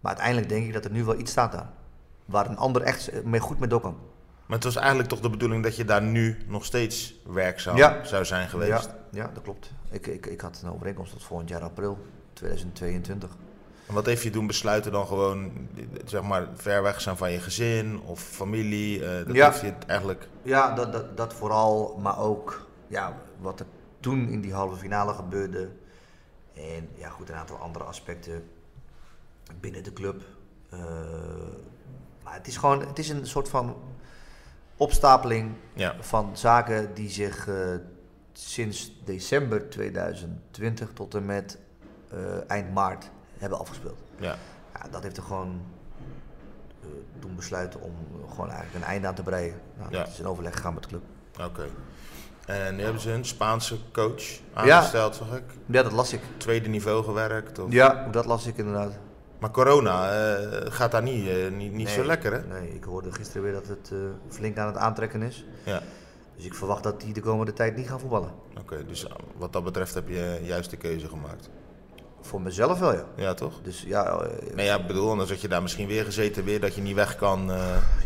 [0.00, 1.68] Maar uiteindelijk denk ik dat er nu wel iets staat daar.
[2.24, 3.96] Waar een ander echt mee goed mee door kan.
[4.46, 8.04] Maar het was eigenlijk toch de bedoeling dat je daar nu nog steeds werkzaam Ja.
[8.04, 8.84] zou zijn geweest?
[8.84, 9.70] Ja, ja dat klopt.
[9.90, 11.98] Ik, ik, ik had een overeenkomst tot volgend jaar april
[12.32, 13.30] 2022.
[13.88, 15.52] En wat heeft je doen besluiten dan gewoon,
[16.04, 19.04] zeg maar, ver weg zijn van je gezin of familie?
[19.08, 19.46] eh, dat Ja.
[19.50, 20.28] heeft je eigenlijk...
[20.42, 23.66] Ja, dat, dat, dat vooral, maar ook ja, wat er
[24.00, 25.70] toen in die halve finale gebeurde.
[26.54, 28.44] En ja, goed, een aantal andere aspecten
[29.60, 30.22] binnen de club.
[30.70, 30.78] Eh,
[32.24, 33.76] maar het is gewoon, het is een soort van
[34.76, 35.94] opstapeling Ja.
[36.00, 37.54] van zaken die zich eh,
[38.32, 41.58] sinds december 2020 tot en met
[42.10, 43.98] eh, eind maart hebben afgespeeld.
[44.18, 44.36] Ja.
[44.74, 45.60] Ja, dat heeft er gewoon
[46.82, 46.88] eh,
[47.20, 47.92] doen besluiten om
[48.30, 49.54] gewoon eigenlijk een einde aan te breien.
[49.78, 49.98] Nou, Ja.
[49.98, 51.02] Dat is in overleg gegaan met de club.
[51.40, 51.66] Oké.
[52.46, 54.22] En nu hebben ze een Spaanse coach
[54.54, 55.42] aangesteld, zag ik.
[55.66, 56.20] Ja, dat las ik.
[56.36, 57.58] Tweede niveau gewerkt.
[57.58, 57.72] Of...
[57.72, 58.92] Ja, dat las ik inderdaad.
[59.38, 62.40] Maar corona eh, gaat daar niet, eh, niet, niet zo lekker, hè?
[62.60, 65.44] Nee, ik hoorde gisteren weer dat het eh, flink aan het aantrekken is.
[65.64, 65.82] Ja.
[66.36, 68.30] Dus ik verwacht dat die de komende tijd niet gaan voetballen.
[68.60, 69.06] Oké, dus
[69.36, 71.48] wat dat betreft heb je juist de keuze gemaakt.
[72.20, 73.04] Voor mezelf wel, ja.
[73.16, 73.62] Ja, toch?
[73.62, 74.22] Dus ja,
[74.54, 76.94] Nee, ja, ik bedoel, anders had je daar misschien weer gezeten, weer dat je niet
[76.94, 77.50] weg kan.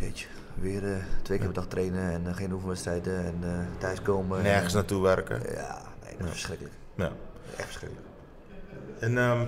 [0.01, 0.27] jeetje.
[0.55, 0.83] Weer
[1.23, 4.43] twee keer per dag trainen en geen oefenwedstrijden en thuiskomen.
[4.43, 5.43] nergens en, naartoe werken.
[5.55, 6.75] Ja, nee, dat is verschrikkelijk.
[6.95, 7.13] Ja.
[7.57, 8.07] Echt verschrikkelijk.
[8.99, 9.47] En ehm,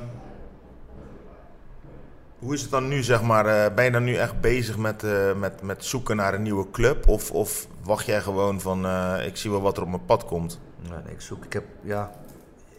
[2.43, 3.47] hoe is het dan nu, zeg maar?
[3.47, 6.71] eh, ben je dan nu echt bezig met, eh, met, met zoeken naar een nieuwe
[6.71, 7.09] club?
[7.09, 10.25] Of, of wacht jij gewoon van, eh, ik zie wel wat er op mijn pad
[10.25, 10.61] komt?
[10.89, 12.13] Nee, nee, ik zoek, ik heb, ja,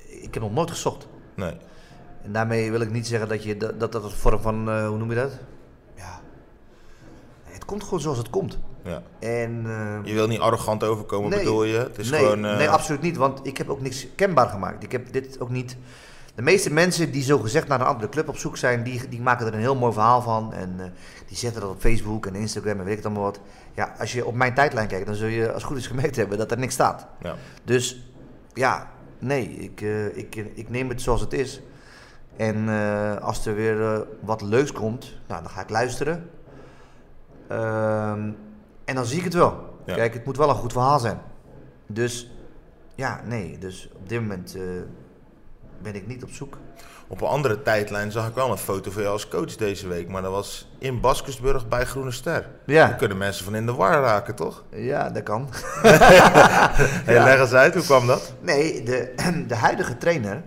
[0.07, 1.07] ik heb nog nooit gezocht.
[1.35, 1.53] Nee.
[2.23, 4.97] En daarmee wil ik niet zeggen dat je, dat dat, dat een vorm van, hoe
[4.97, 5.31] noem je dat?
[5.95, 6.19] Ja,
[7.43, 8.59] het komt gewoon zoals het komt.
[8.83, 9.01] Ja.
[9.19, 9.63] En...
[10.03, 11.39] Je wil niet arrogant overkomen, Nee.
[11.39, 11.77] bedoel je?
[11.77, 12.39] Het is nee, gewoon...
[12.39, 13.17] nee, absoluut niet.
[13.17, 14.83] Want ik heb ook niks kenbaar gemaakt.
[14.83, 15.77] Ik heb dit ook niet.
[16.35, 19.21] De meeste mensen die zo gezegd naar een andere club op zoek zijn, die, die
[19.21, 20.53] maken er een heel mooi verhaal van.
[20.53, 20.85] En eh,
[21.27, 23.39] die zetten dat op Facebook en Instagram en weet ik het allemaal wat.
[23.73, 26.15] Ja, als je op mijn tijdlijn kijkt, dan zul je als het goed is gemerkt
[26.15, 27.07] hebben dat er niks staat.
[27.21, 27.35] Ja.
[27.63, 28.11] Dus
[28.53, 31.61] ja, nee, ik, eh, ik, ik neem het zoals het is.
[32.37, 36.29] En eh, als er weer wat leuks komt, nou, dan ga ik luisteren.
[37.47, 38.31] Ehm,
[38.85, 39.77] en dan zie ik het wel.
[39.85, 39.95] Ja.
[39.95, 41.19] Kijk, het moet wel een goed verhaal zijn.
[41.87, 42.31] Dus
[42.95, 43.57] ja, nee.
[43.57, 44.57] Dus op dit moment
[45.83, 46.57] ben ik niet op zoek.
[47.07, 50.07] Op een andere tijdlijn zag ik wel een foto van jou als coach deze week.
[50.07, 52.49] Maar dat was in Baskersburg bij Groene Ster.
[52.65, 52.87] Ja.
[52.87, 54.63] Daar kunnen mensen van in de war raken, toch?
[54.69, 55.49] Ja, dat kan.
[57.05, 58.33] Hey, leg eens uit, hoe kwam dat?
[58.41, 59.13] Nee, de,
[59.47, 60.43] de huidige trainer,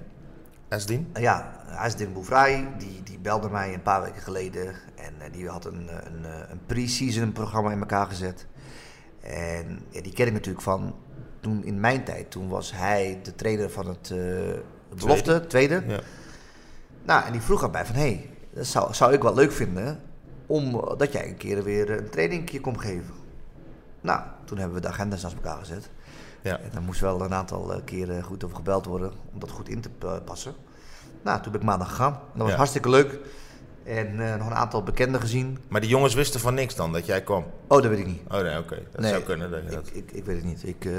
[0.69, 1.11] Esdien?
[1.15, 4.67] ja, Asdin Bouvrai, die, die belde mij een paar weken geleden.
[4.95, 8.47] En eh, die had een, eh, een, eh, een pre-season programma in elkaar gezet.
[9.21, 10.95] En ja, die ken ik natuurlijk van
[11.41, 12.31] toen in mijn tijd.
[12.31, 14.15] Toen was hij de trainer van het
[15.01, 15.83] belofte, tweede.
[15.87, 16.01] Ja.
[17.05, 19.53] Nou, en die vroeg aan mij van, hé, hey, dat zou, zou ik wel leuk
[19.53, 20.01] vinden
[20.47, 23.15] om eh, dat jij een keer weer een trainingje komt geven.
[24.01, 25.91] Nou, toen hebben we de agenda's naast elkaar gezet.
[26.43, 26.59] Ja.
[26.59, 29.69] En er moest wel een aantal eh, keren goed over gebeld worden om dat goed
[29.69, 30.55] in te pa- passen.
[31.23, 32.13] Nou, toen ben ik maandag gegaan.
[32.13, 32.57] En dat was Ja.
[32.57, 33.19] hartstikke leuk.
[33.85, 35.59] En eh, nog een aantal bekenden gezien.
[35.69, 37.45] Maar die jongens wisten van niks dan, dat jij kwam?
[37.67, 38.21] Oh, dat weet ik niet.
[38.29, 38.83] Oh nee, oké.
[38.93, 39.51] Dat Nee, zou kunnen.
[39.51, 39.87] Dat.
[39.87, 40.67] Ik, ik, ik weet het niet.
[40.67, 40.93] Ik, eh,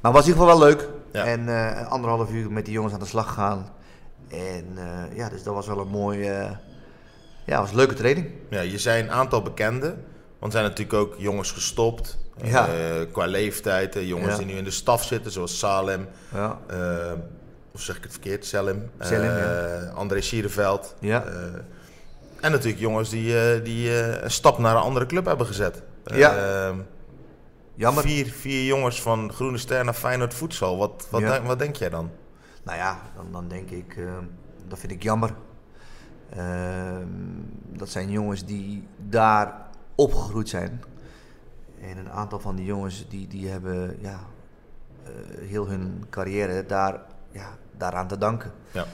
[0.00, 0.88] maar het was in ieder geval wel leuk.
[1.12, 1.24] Ja.
[1.24, 3.72] En eh, anderhalf uur met die jongens aan de slag gegaan.
[4.28, 6.50] En eh, ja, dus dat was wel een mooie, eh,
[7.46, 8.30] ja, was een leuke training.
[8.50, 10.04] Ja, je zei een aantal bekenden.
[10.38, 12.22] Want er zijn natuurlijk ook jongens gestopt.
[12.42, 12.68] Ja.
[13.12, 13.94] qua leeftijd.
[14.00, 14.36] jongens Ja.
[14.36, 16.08] die nu in de staf zitten, zoals Salem.
[16.32, 16.58] Ja.
[17.72, 18.52] of zeg ik het verkeerd?
[18.52, 19.90] Eh, ja.
[19.94, 20.94] André Sierenveld.
[21.00, 21.24] Ja.
[22.40, 25.82] en natuurlijk jongens die, die een stap naar een andere club hebben gezet.
[26.04, 26.74] Ja.
[27.74, 28.02] Eh, Jammer.
[28.02, 30.76] Vier, vier jongens van Groene Ster naar Feyenoord Voedsel.
[30.76, 31.30] Wat, wat, Ja.
[31.30, 32.10] denk, wat denk jij dan?
[32.62, 34.04] Nou ja, dan, dan denk ik, eh,
[34.68, 35.34] dat vind ik jammer.
[36.30, 37.06] Ehm,
[37.72, 39.54] dat zijn jongens die daar
[39.94, 40.82] opgegroeid zijn.
[41.80, 44.20] En een aantal van die jongens die, die hebben ja,
[45.04, 45.10] eh,
[45.48, 47.00] heel hun carrière daar,
[47.30, 48.52] ja, daaraan te danken.
[48.72, 48.84] Ja.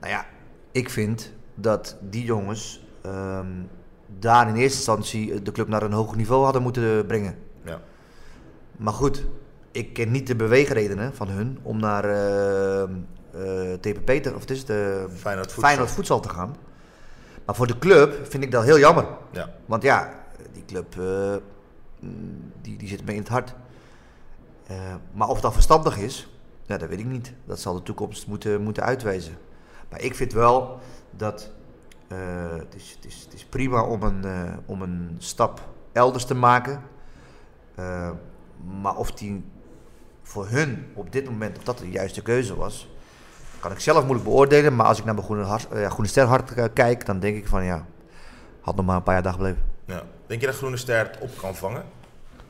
[0.00, 0.26] Nou ja,
[0.72, 3.52] ik vind dat die jongens ehm,
[4.18, 7.38] daar in eerste instantie de club naar een hoger niveau hadden moeten brengen.
[8.76, 9.26] Maar goed,
[9.70, 12.88] ik ken niet de beweegredenen van hun om naar eh, eh,
[13.80, 15.62] TPP te, of het is de Feyenoord Voedsel.
[15.62, 16.56] Feyenoord Voedsel te gaan.
[17.44, 19.06] Maar voor de club vind ik dat heel jammer.
[19.30, 19.50] Ja.
[19.66, 21.36] Want ja, die club eh,
[22.60, 23.54] die, die zit me in het hart.
[24.66, 24.76] Eh,
[25.12, 26.28] maar of dat verstandig is,
[26.66, 27.32] ja, dat weet ik niet.
[27.44, 29.36] Dat zal de toekomst moeten, moeten uitwijzen.
[29.90, 30.78] Maar ik vind wel
[31.10, 31.50] dat
[32.08, 32.18] eh,
[32.50, 35.60] het, is, het, is, het is prima om een, eh, om een stap
[35.92, 36.82] elders te maken.
[38.80, 39.44] Maar of die
[40.22, 42.88] voor hun op dit moment of dat de juiste keuze was,
[43.60, 44.76] kan ik zelf moeilijk beoordelen.
[44.76, 47.20] Maar als ik naar mijn Groene, Hart- eh, ja, Groene Ster hart eh, kijk, dan
[47.20, 47.86] denk ik van ja,
[48.60, 49.62] had nog maar een paar jaar dag gebleven.
[49.84, 50.02] ja.
[50.26, 51.84] Denk je dat Groene Ster het op kan vangen?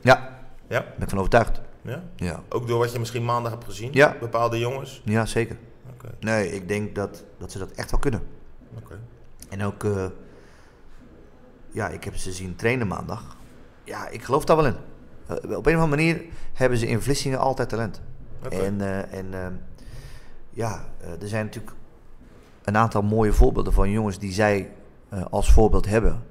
[0.01, 0.81] Ja, Ja.
[0.81, 1.61] ben ik van overtuigd.
[1.81, 2.03] ja?
[2.15, 3.89] Ja, Ook door wat je misschien maandag hebt gezien?
[3.93, 4.15] Ja.
[4.19, 5.01] Bepaalde jongens?
[5.05, 5.57] ja zeker.
[5.93, 6.07] Oké.
[6.19, 8.21] Nee, ik denk dat, dat ze dat echt wel kunnen.
[8.77, 8.99] Oké.
[9.49, 10.05] En ook, eh,
[11.71, 13.37] ja, ik heb ze zien trainen maandag.
[13.83, 14.75] Ja, ik geloof daar wel in.
[15.27, 16.21] Eh, op een of andere manier
[16.53, 18.01] hebben ze in Vlissingen altijd talent.
[18.49, 19.47] En, eh, en eh,
[20.49, 21.75] ja, eh, er zijn natuurlijk
[22.63, 24.69] een aantal mooie voorbeelden van jongens die zij
[25.29, 26.23] als voorbeeld hebben.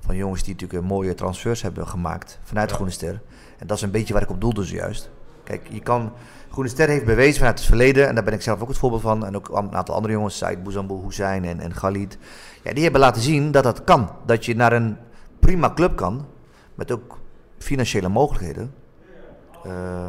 [0.00, 2.74] Van jongens die natuurlijk een mooie transfers hebben gemaakt vanuit Ja.
[2.74, 3.20] Groene Ster.
[3.58, 5.10] En dat is een beetje waar ik op doelde zojuist.
[5.44, 6.12] Kijk, je kan...
[6.50, 9.02] Groene Ster heeft bewezen vanuit het verleden, en daar ben ik zelf ook het voorbeeld
[9.02, 9.26] van.
[9.26, 12.18] En ook een aantal andere jongens, Said Bouzambou Hussein en, en Khalid.
[12.62, 14.10] Ja, die hebben laten zien dat dat kan.
[14.26, 14.96] Dat je naar een
[15.40, 16.26] prima club kan,
[16.74, 17.18] met ook
[17.64, 18.74] financiële mogelijkheden.
[19.64, 20.06] Eh,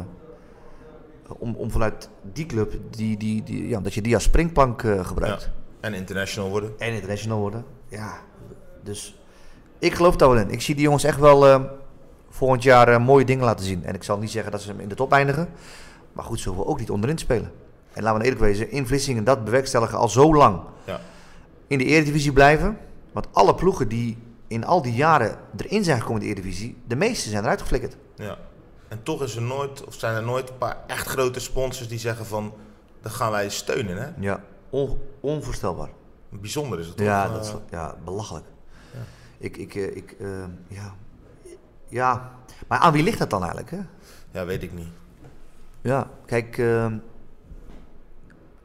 [1.38, 5.06] om, om vanuit die club, die, die, die, ja, dat je die als springplank eh,
[5.06, 5.42] gebruikt.
[5.42, 5.50] Ja.
[5.80, 6.72] En international worden.
[6.78, 7.64] En international worden.
[7.88, 8.12] Ja,
[8.82, 9.18] dus
[9.78, 10.50] ik geloof daar wel in.
[10.50, 11.60] Ik zie die jongens echt wel eh,
[12.30, 13.84] volgend jaar mooie dingen laten zien.
[13.84, 15.48] En ik zal niet zeggen dat ze hem in de top eindigen.
[16.12, 17.52] Maar goed, ze hoeven ook niet onderin te spelen.
[17.92, 21.00] En laten we eerlijk wezen, in Vlissingen dat bewerkstelligen al zo lang Ja.
[21.66, 22.78] in de Eredivisie blijven.
[23.12, 26.96] Want alle ploegen die in al die jaren erin zijn gekomen in de Eredivisie, de
[26.96, 27.96] meeste zijn eruit geflikkerd.
[28.14, 28.38] ja.
[28.88, 31.98] En toch is er nooit, of zijn er nooit een paar echt grote sponsors die
[31.98, 32.54] zeggen van,
[33.00, 33.96] dat gaan wij steunen.
[33.96, 34.08] Hè?
[34.18, 34.40] Ja,
[34.70, 35.88] on- onvoorstelbaar.
[36.28, 37.06] Bijzonder is het toch?
[37.06, 38.44] Ja, dat is, ja belachelijk.
[38.92, 38.98] Ja.
[39.38, 40.28] Ik, ik, eh, ik, eh,
[40.68, 40.94] ja.
[41.88, 42.30] ja.
[42.68, 43.70] Maar aan wie ligt dat dan eigenlijk?
[43.70, 43.80] Hè?
[44.30, 44.88] ja, weet ik niet.
[45.80, 46.92] Ja, kijk, eh,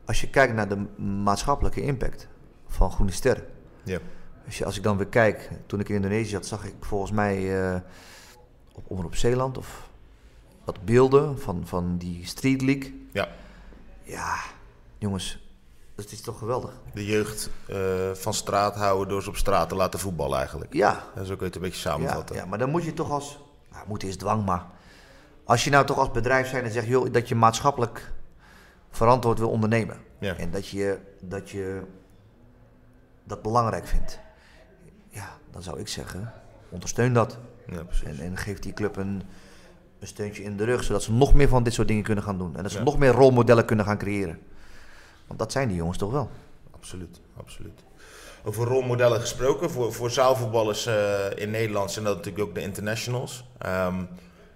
[0.06, 2.28] als je kijkt naar de maatschappelijke impact
[2.68, 3.44] van Groene Ster.
[3.84, 4.00] Ja.
[4.46, 7.12] Als, je, als ik dan weer kijk, toen ik in Indonesië zat, zag ik volgens
[7.12, 7.80] mij eh,
[8.74, 9.90] op Omroep Zeeland of
[10.64, 13.08] wat beelden van, van die Street League.
[13.12, 13.28] Ja.
[14.04, 14.36] Ja,
[14.98, 15.40] jongens,
[15.96, 16.72] dat is toch geweldig?
[16.94, 20.74] De jeugd eh, van straat houden door ze op straat te laten voetballen eigenlijk.
[20.74, 22.36] Ja, Ja, zo kun je het een beetje ja, samenvatten.
[22.36, 23.40] ja, maar dan moet je toch als,
[23.72, 24.66] nou, moeten is dwang, maar
[25.44, 28.12] als je nou toch als bedrijf zijn en zegt, joh, dat je maatschappelijk
[28.90, 29.98] verantwoord wil ondernemen.
[30.20, 30.36] Ja.
[30.36, 31.82] En dat je, dat je
[33.24, 34.20] dat belangrijk vindt.
[35.52, 36.34] Dan zou ik zeggen,
[36.70, 37.38] ondersteun dat.
[37.68, 38.04] Ja, precies.
[38.08, 39.22] En, en geef die club een,
[40.00, 42.38] een steuntje in de rug, zodat ze nog meer van dit soort dingen kunnen gaan
[42.38, 42.56] doen.
[42.56, 42.84] En dat ze Ja.
[42.84, 44.40] nog meer rolmodellen kunnen gaan creëren.
[45.28, 46.30] Want dat zijn die jongens toch wel.
[46.72, 47.84] Absoluut, absoluut.
[48.44, 53.46] Over rolmodellen gesproken, voor, voor zaalvoetballers eh, in Nederland zijn dat natuurlijk ook de internationals.
[53.58, 54.04] Ehm,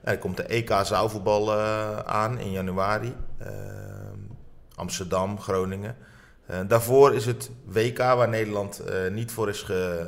[0.01, 3.15] er komt de EK zaalvoetbal eh, aan in januari.
[3.37, 4.19] Ehm,
[4.75, 5.95] Amsterdam, Groningen.
[6.45, 8.81] Eh, daarvoor is het WK waar Nederland
[9.11, 10.07] niet voor is ge,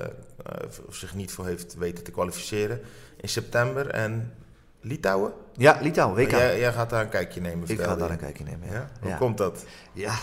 [0.87, 2.81] of zich niet voor heeft weten te kwalificeren
[3.17, 3.89] in september.
[3.89, 4.33] En
[4.81, 5.33] Litouwen?
[5.53, 6.31] Ja, Litouwen, WK.
[6.31, 7.67] Jij, jij gaat daar een kijkje nemen.
[7.69, 8.67] ik ga daar een kijkje nemen.
[8.67, 8.73] Ja?
[8.73, 9.17] Ja, Hoe ja.
[9.17, 9.65] komt dat?
[9.93, 10.13] ja.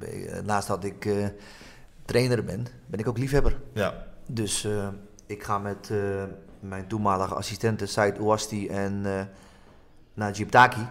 [0.00, 1.26] Eh, naast dat ik eh,
[2.04, 3.56] trainer ben, ben ik ook liefhebber.
[3.72, 4.88] Ja, Dus eh,
[5.26, 5.98] ik ga met eh,
[6.60, 9.20] mijn toenmalige assistenten Said Ouasti en eh
[10.14, 10.86] Najib Taki...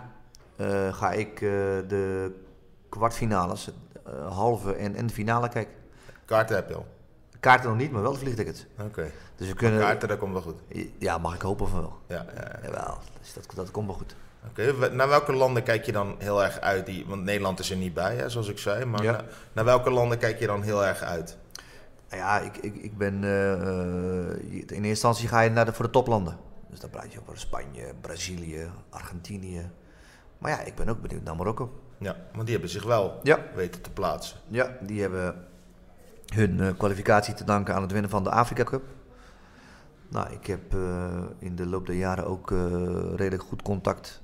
[0.55, 1.49] eh, ga ik eh,
[1.88, 2.32] de
[2.89, 3.70] kwartfinales,
[4.05, 5.74] eh, halve en, en de finale kijken.
[6.26, 6.88] kaarten heb je al.
[7.40, 8.66] Kaarten nog niet, maar wel de vliegtickets.
[8.80, 9.12] Oké.
[9.36, 9.80] Dus we kunnen...
[9.80, 10.56] Kaarten, dat komt wel goed.
[10.98, 11.98] Ja, mag ik hopen van wel.
[12.08, 12.60] Ja, ja.
[12.64, 14.16] Jawel, dus dat, dat komt wel goed.
[14.50, 16.86] Oké, naar welke landen kijk je dan heel erg uit?
[16.86, 18.86] Die, want Nederland is er niet bij, hè, zoals ik zei.
[18.86, 19.12] Maar Ja.
[19.12, 19.24] na-
[19.54, 21.38] naar welke landen kijk je dan heel erg uit?
[22.10, 23.24] Nou Ja, ik, ik, ik ben.
[23.24, 26.38] eh, eh, in eerste instantie ga je naar de, voor de toplanden.
[26.70, 29.70] Dus dan praat je over Spanje, Brazilië, Argentinië.
[30.38, 31.80] Maar ja, ik ben ook benieuwd naar Marokko.
[31.98, 33.40] Ja, want die hebben zich wel Ja.
[33.56, 34.38] weten te plaatsen.
[34.48, 35.47] Ja, die hebben
[36.34, 38.84] hun eh, kwalificatie te danken aan het winnen van de Afrika Cup.
[40.10, 40.80] Nou, ik heb eh,
[41.40, 42.58] in de loop der jaren ook eh,
[43.16, 44.22] redelijk goed contact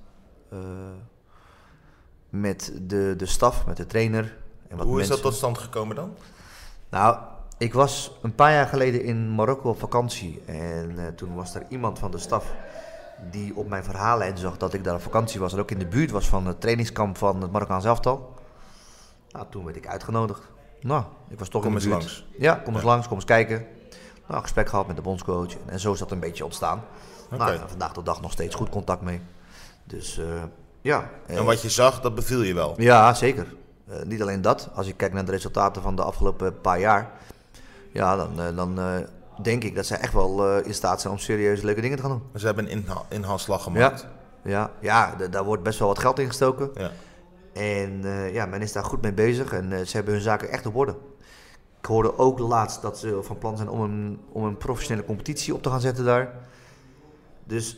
[2.30, 4.38] met de, de staf, met de trainer.
[4.68, 6.16] En wat Hoe is dat tot stand gekomen dan?
[6.89, 7.18] Nou,
[7.58, 10.41] ik was een paar jaar geleden in Marokko op vakantie.
[10.45, 12.54] En toen was er iemand van de staf
[13.32, 15.54] die op mijn verhalen en zag dat ik daar op vakantie was.
[15.54, 18.34] En ook in de buurt was van het trainingskamp van het Marokkaans elftal.
[19.32, 20.53] Nou, toen werd ik uitgenodigd.
[20.84, 22.03] Nou, ik was toch Kom in de eens buurt.
[22.05, 22.25] langs.
[22.38, 23.65] Ja, kom eens langs, kom eens kijken.
[24.27, 25.53] Nou, gesprek gehad met de bondscoach.
[25.65, 26.84] En, zo is dat een beetje ontstaan.
[27.25, 27.38] Oké.
[27.38, 29.21] Nou, vandaag de dag nog steeds goed contact mee.
[29.84, 30.25] Dus eh,
[30.81, 31.09] ja.
[31.27, 32.73] eh, En wat je zag, dat beviel je wel.
[32.77, 33.53] ja, zeker.
[33.88, 34.69] Eh, niet alleen dat.
[34.73, 37.11] Als ik kijk naar de resultaten van de afgelopen paar jaar.
[37.91, 38.86] Ja, dan, eh, dan eh,
[39.41, 42.03] denk ik dat zij echt wel eh, in staat zijn om serieus leuke dingen te
[42.03, 42.39] gaan doen.
[42.39, 44.07] Ze hebben een inha- inhaalslag gemaakt.
[44.43, 46.69] Ja, ja d- daar wordt best wel wat geld in gestoken.
[46.75, 46.91] Ja.
[47.54, 49.54] En eh, ja, men is daar goed mee bezig.
[49.54, 50.95] En eh, ze hebben hun zaken echt op orde.
[51.80, 55.54] Ik hoorde ook laatst dat ze van plan zijn om een, om een professionele competitie
[55.54, 56.34] op te gaan zetten daar.
[57.43, 57.78] Dus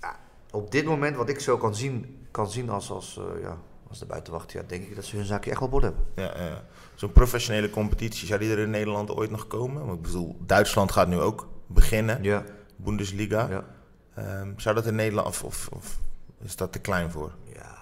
[0.00, 0.16] ja,
[0.50, 3.58] op dit moment, wat ik zo kan zien, kan zien als, als, eh, ja,
[3.88, 6.04] als de buitenwacht, ja, denk ik dat ze hun zaken echt wel op orde hebben.
[6.14, 6.64] Ja, ja.
[6.94, 9.86] Zo'n professionele competitie, zou die er in Nederland ooit nog komen?
[9.86, 12.44] Want ik bedoel, Duitsland gaat nu ook beginnen, Ja,
[12.76, 13.48] Bundesliga.
[13.48, 13.64] ja.
[14.14, 15.98] Ehm, zou dat in Nederland, of, of, of
[16.42, 17.32] is dat te klein voor?
[17.54, 17.75] Ja.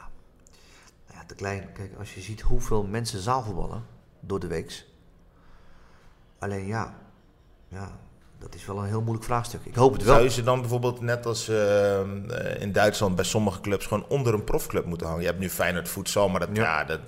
[1.24, 1.72] Ja, te klein.
[1.72, 3.84] Kijk, als je ziet hoeveel mensen zaalvoetballen
[4.20, 4.86] door de weeks.
[6.38, 6.94] Alleen ja,
[7.68, 7.90] ja,
[8.38, 9.60] dat is wel een heel moeilijk vraagstuk.
[9.64, 10.12] Ik hoop het wel.
[10.14, 14.06] Zou je ze dan bijvoorbeeld net als ehm, eh, in Duitsland bij sommige clubs gewoon
[14.08, 15.22] onder een profclub moeten hangen?
[15.22, 16.62] Je hebt nu Feyenoord voedsel, maar dat, ja.
[16.62, 16.84] Ja.
[16.84, 17.00] dat,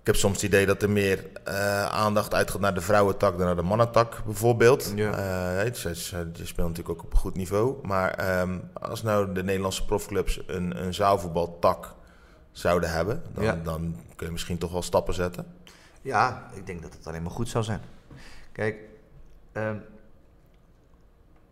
[0.00, 3.46] Ik heb soms het idee dat er meer eh, aandacht uitgaat naar de vrouwentak dan
[3.46, 4.92] naar de mannentak, bijvoorbeeld.
[4.94, 5.10] Ja.
[5.14, 7.86] Het is- je speelt natuurlijk ook op een goed niveau.
[7.86, 11.94] Maar ehm, als nou de Nederlandse profclubs een, een zaalvoetbaltak
[12.52, 13.54] zouden hebben, dan, Ja.
[13.54, 15.46] dan kun je misschien toch wel stappen zetten.
[16.02, 17.80] Ja, ik denk dat het alleen maar goed zou zijn.
[18.52, 18.76] Kijk,
[19.52, 19.76] ehm,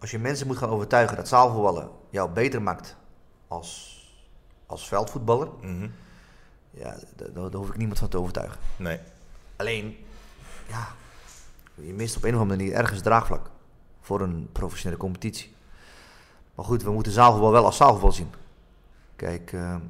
[0.01, 2.97] als je mensen moet gaan overtuigen dat zaalvoetballen jou beter maakt
[3.49, 3.97] als,
[4.67, 5.89] als veldvoetballer, Mhm.
[6.71, 8.59] ja, daar, daar hoef ik niemand van te overtuigen.
[8.77, 8.99] Nee.
[9.57, 9.97] Alleen,
[10.69, 10.87] ja,
[11.75, 13.51] je mist op een of andere manier ergens draagvlak
[14.01, 15.55] voor een professionele competitie.
[16.55, 18.31] Maar goed, we moeten zaalvoetbal wel als zaalvoetbal zien.
[19.17, 19.81] Kijk, ehm,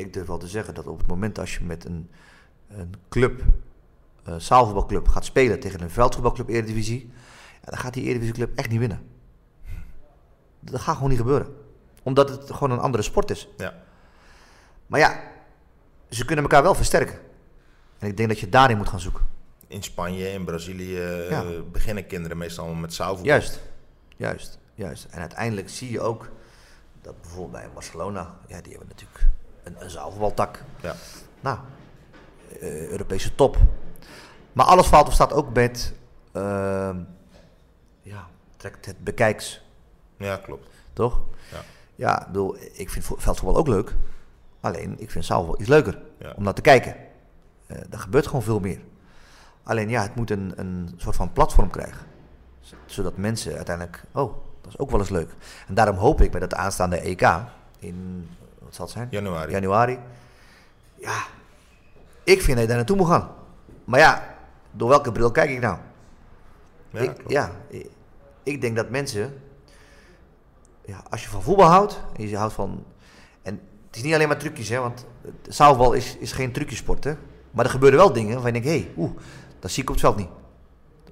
[0.00, 2.10] ik durf wel te zeggen dat op het moment als je met een,
[2.68, 3.42] een club,
[4.22, 7.10] een zaalvoetbalclub, gaat spelen tegen een veldvoetbalclub Eredivisie,
[7.64, 9.02] dan gaat die Eredivisieclub echt niet winnen.
[10.60, 11.54] Dat gaat gewoon niet gebeuren.
[12.02, 13.48] Omdat het gewoon een andere sport is.
[13.56, 13.74] Ja.
[14.86, 15.20] Maar ja,
[16.08, 17.18] ze kunnen elkaar wel versterken.
[17.98, 19.24] En ik denk dat je daarin moet gaan zoeken.
[19.66, 21.42] In Spanje, in Brazilië Ja.
[21.42, 23.32] eh, beginnen kinderen meestal met zaalvoetbal.
[23.34, 23.60] Juist,
[24.16, 25.04] juist, juist.
[25.10, 26.30] En uiteindelijk zie je ook
[27.02, 29.26] dat bijvoorbeeld bij Barcelona, ja, die hebben natuurlijk
[29.78, 30.62] een, een zaalvoetbaltak.
[30.80, 30.94] Ja.
[31.40, 31.58] Nou,
[32.60, 33.56] eh, Europese top.
[34.52, 35.92] Maar alles valt of staat ook met,
[36.32, 36.96] ehm,
[38.02, 39.62] ja, trekt het bekijks,
[40.16, 40.66] ja, klopt.
[40.92, 41.20] toch?
[41.52, 41.58] Ja.
[41.94, 43.94] Ja, ik bedoel, ik vind vo- veldvoetbal ook leuk.
[44.60, 46.32] Alleen, ik vind zaalvoetbal iets leuker Ja.
[46.36, 46.96] om naar te kijken.
[47.66, 48.80] Eh er gebeurt gewoon veel meer.
[49.62, 52.06] Alleen ja, het moet een, een soort van platform krijgen.
[52.86, 55.34] Zodat mensen uiteindelijk, oh, dat is ook wel eens leuk.
[55.68, 57.28] En daarom hoop ik bij dat aanstaande EK
[57.78, 58.28] in,
[58.70, 59.08] wat zal het zijn?
[59.10, 59.52] Januari.
[59.52, 59.98] Januari.
[60.94, 61.22] Ja,
[62.24, 63.30] ik vind dat je daar naartoe moet gaan.
[63.84, 64.36] Maar ja,
[64.70, 65.78] door welke bril kijk ik nou?
[66.90, 67.50] Ja, ik, ja,
[68.42, 69.42] ik, denk dat mensen,
[70.84, 72.84] ja, als je van voetbal houdt, en je houdt van,
[73.42, 75.06] en het is niet alleen maar trucjes, hè, want
[75.48, 77.14] zaalbal is, is geen trucjesport, hè.
[77.50, 79.10] Maar er gebeuren wel dingen waarvan je denkt, hé, hey, oeh,
[79.58, 80.30] dat zie ik op het veld niet.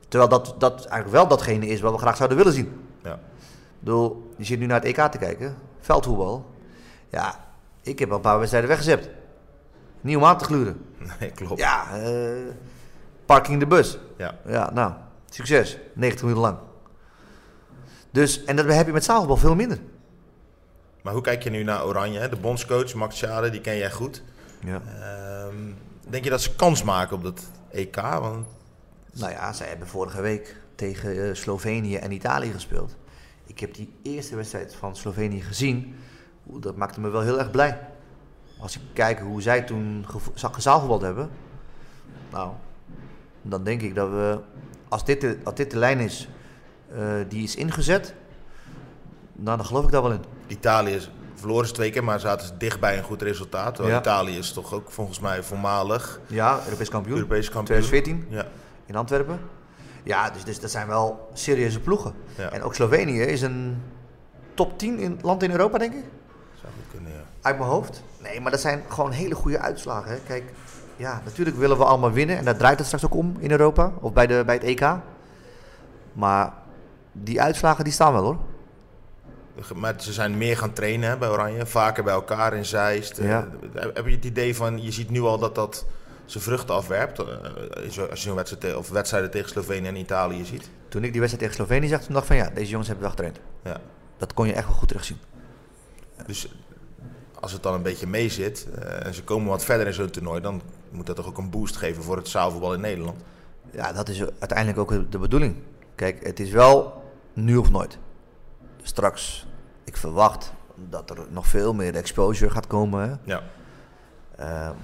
[0.09, 2.81] Terwijl dat, dat eigenlijk wel datgene is wat we graag zouden willen zien.
[3.03, 3.15] Ja.
[3.15, 6.47] Ik bedoel, je zit nu naar het EK te kijken, veldvoetbal.
[7.11, 7.48] Ja,
[7.89, 9.11] ik heb al een paar wedstrijden weggezet.
[10.01, 10.85] Niet om aan te gluren.
[11.21, 11.61] Nee, klopt.
[11.61, 12.53] Ja, eh,
[13.27, 13.99] parking de bus.
[14.17, 14.39] Ja.
[14.47, 14.93] Ja, nou,
[15.31, 15.79] succes.
[15.95, 16.59] 90 minuten lang.
[18.11, 19.79] Dus, en dat heb je met zaalvoetbal veel minder.
[21.03, 22.19] Maar hoe kijk je nu naar Oranje?
[22.19, 22.29] hè?
[22.29, 24.23] De bondscoach Max Schade, die ken jij goed.
[24.65, 24.83] Ja.
[25.01, 25.57] Ehm,
[26.09, 27.97] denk je dat ze kans maken op dat EK?
[27.97, 28.47] Want
[29.13, 32.97] Nou ja, zij hebben vorige week tegen eh, Slovenië en Italië gespeeld.
[33.47, 35.97] Ik heb die eerste wedstrijd van Slovenië gezien.
[36.53, 37.79] Dat maakte me wel heel erg blij.
[38.61, 41.31] Als ik kijk hoe zij toen gezaalvoetbald hebben.
[42.31, 42.51] Nou,
[43.43, 44.39] dan denk ik dat we,
[44.89, 46.29] als dit de, als dit de lijn is
[46.95, 48.15] eh, die is ingezet,
[49.33, 50.25] nou, dan geloof ik daar wel in.
[50.47, 53.79] Italië is, verloren ze twee keer, maar zaten ze dichtbij een goed resultaat.
[53.79, 53.99] Ja.
[53.99, 57.17] Italië is toch ook volgens mij voormalig Ja, Europees kampioen.
[57.17, 57.81] Europees kampioen.
[57.81, 58.47] 2014 Ja,
[58.87, 59.41] in Antwerpen.
[60.03, 62.15] Ja, dus, dus dat zijn wel serieuze ploegen.
[62.37, 62.51] Ja.
[62.51, 63.83] En ook Slovenië is een
[64.55, 66.05] top 10 in, land in Europa, denk ik.
[66.61, 67.23] zou goed kunnen, ja.
[67.49, 68.03] Uit mijn hoofd.
[68.23, 70.11] Nee, maar dat zijn gewoon hele goede uitslagen.
[70.11, 70.17] Hè.
[70.27, 70.45] Kijk,
[70.97, 72.37] ja, natuurlijk willen we allemaal winnen.
[72.37, 73.93] En daar draait het straks ook om in Europa.
[74.01, 74.87] Of bij, de, bij het EK.
[76.13, 76.53] Maar
[77.13, 78.39] die uitslagen, die staan wel hoor.
[79.75, 83.19] Maar ze zijn meer gaan trainen hè, bij Oranje, vaker bij elkaar in Zeist.
[83.19, 83.49] Eh, Ja.
[83.75, 85.87] Heb je het idee van, je ziet nu al dat dat
[86.25, 87.19] zijn vruchten afwerpt?
[87.19, 90.71] Eh, Als je een wedstrijd of wedstrijden tegen Slovenië en Italië ziet.
[90.89, 93.07] Toen ik die wedstrijd tegen Slovenië zag, toen dacht ik van ja, deze jongens hebben
[93.07, 93.41] wel getraind.
[93.65, 93.77] Ja.
[94.17, 95.19] Dat kon je echt wel goed terugzien.
[96.27, 96.49] Dus
[97.41, 100.11] als het dan een beetje mee zit eh, en ze komen wat verder in zo'n
[100.11, 103.23] toernooi, dan moet dat toch ook een boost geven voor het zaalvoetbal in Nederland.
[103.71, 105.57] Ja, dat is uiteindelijk ook de bedoeling.
[105.95, 107.99] Kijk, het is wel nu of nooit.
[108.83, 109.47] Straks,
[109.85, 110.53] ik verwacht
[110.89, 113.09] dat er nog veel meer exposure gaat komen.
[113.09, 113.15] Hè?
[113.25, 113.43] Ja,
[114.39, 114.75] Ehm,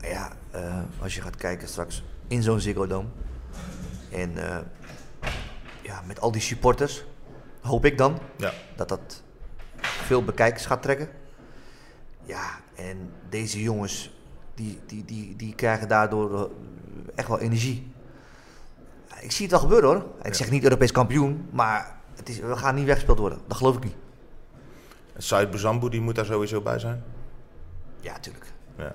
[0.00, 3.08] ja, eh, als je gaat kijken straks in zo'n Ziggo Dome.
[4.12, 4.58] En eh,
[5.82, 7.04] ja, met al die supporters,
[7.60, 9.22] hoop ik dan ja, dat dat
[9.80, 11.08] veel bekijkers gaat trekken.
[12.28, 14.14] Ja, en deze jongens,
[14.54, 16.50] die, die, die, die krijgen daardoor eh,
[17.14, 17.92] echt wel energie.
[19.20, 20.04] Ik zie het wel gebeuren hoor.
[20.18, 20.32] Ik Ja.
[20.32, 23.38] zeg niet Europees kampioen, maar het is, we gaan niet weggespeeld worden.
[23.46, 23.94] Dat geloof ik niet.
[25.14, 27.02] en Said die moet daar sowieso bij zijn.
[28.00, 28.44] Ja, natuurlijk.
[28.76, 28.94] Ja,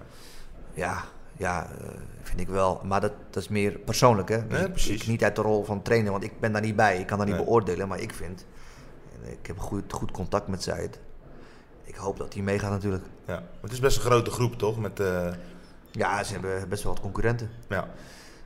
[0.74, 1.04] Ja,
[1.38, 1.88] ja eh,
[2.22, 2.82] vind ik wel.
[2.84, 4.48] Maar dat, dat is meer persoonlijk, hè?
[4.48, 5.02] Dus Nee, precies.
[5.02, 7.00] Ik, niet uit de rol van trainer, want ik ben daar niet bij.
[7.00, 7.46] Ik kan dat niet Nee.
[7.46, 8.46] beoordelen, maar ik vind...
[9.24, 11.00] Ik heb goed, goed contact met Zaid.
[11.84, 13.04] Ik hoop dat hij meegaat natuurlijk.
[13.28, 13.44] ja.
[13.62, 14.80] Het is best een grote groep toch?
[14.80, 15.28] Met, eh,
[15.92, 17.50] Ja, ze hebben best wel wat concurrenten.
[17.70, 17.88] ja.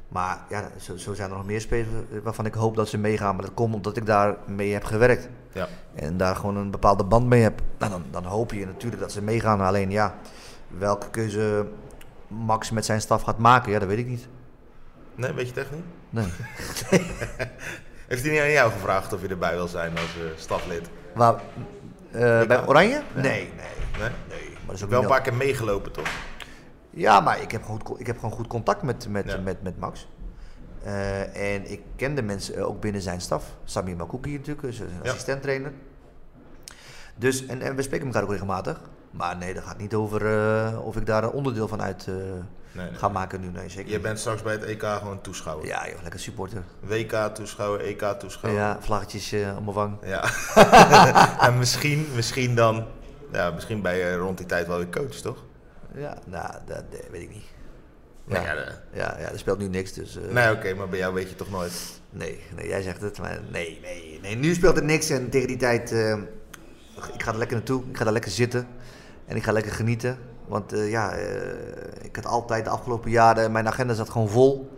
[0.08, 1.90] Maar ja, zo, zo zijn er nog meer spelers
[2.24, 3.36] waarvan ik hoop dat ze meegaan.
[3.36, 5.28] Maar dat komt omdat ik daar mee heb gewerkt.
[5.52, 5.68] Ja.
[5.96, 7.62] En daar gewoon een bepaalde band mee heb.
[7.78, 9.62] Nou, dan, dan hoop je natuurlijk dat ze meegaan.
[9.62, 10.16] Alleen ja,
[10.68, 11.68] welke keuze
[12.28, 14.28] Max met zijn staf gaat maken, ja, dat weet ik niet.
[15.16, 15.86] Nee, weet je het echt niet?
[16.10, 16.26] Nee.
[18.08, 20.90] Heeft hij niet aan jou gevraagd of je erbij wil zijn als eh, staflid?
[21.16, 21.42] Waar,
[22.48, 23.02] bij Oranje?
[23.16, 23.50] Nee, nee.
[24.00, 24.10] Nee?
[24.30, 24.50] nee.
[24.50, 26.08] Maar dat is ook Wel een paar keer meegelopen, toch?
[26.90, 29.38] Ja, maar ik heb, goed, ik heb gewoon goed contact met, met, Ja.
[29.38, 30.08] met, met Max.
[30.84, 33.56] Eh, en ik ken de mensen eh, ook binnen zijn staf.
[33.64, 35.10] Samir Makouki natuurlijk, dus een Ja.
[35.10, 35.72] assistent-trainer.
[37.16, 38.80] Dus, en, en we spreken elkaar ook regelmatig.
[39.18, 42.14] Maar nee, dat gaat niet over eh, of ik daar een onderdeel van uit eh,
[42.72, 42.96] Nee, nee.
[43.00, 43.48] ga maken nu.
[43.48, 45.66] Nee, zeker Je bent straks bij het EK gewoon toeschouwer.
[45.68, 46.64] Ja, joh, lekker supporter.
[46.80, 48.62] WK-toeschouwer, EK-toeschouwer.
[48.62, 49.98] Ja, vlaggetjes eh om mijn wang.
[50.04, 50.24] Ja.
[51.48, 52.86] en misschien, misschien dan,
[53.32, 55.44] ja, misschien je rond die tijd wel weer coach, toch?
[55.96, 57.46] Ja, nou, dat weet ik niet.
[58.26, 58.42] Ja.
[58.42, 60.18] Ja, Ja, de- ja, ja, er speelt nu niks, dus...
[60.30, 62.02] nee, oké, maar bij jou weet je toch nooit.
[62.10, 64.36] Nee, nee, jij zegt het, maar nee, nee, nee.
[64.36, 65.92] Nu speelt het niks en tegen die tijd,
[67.14, 68.68] ik ga er lekker naartoe, ik ga daar lekker zitten
[69.28, 70.18] en ik ga lekker genieten.
[70.48, 74.78] Want eh, ja, eh, ik had altijd de afgelopen jaren, mijn agenda zat gewoon vol.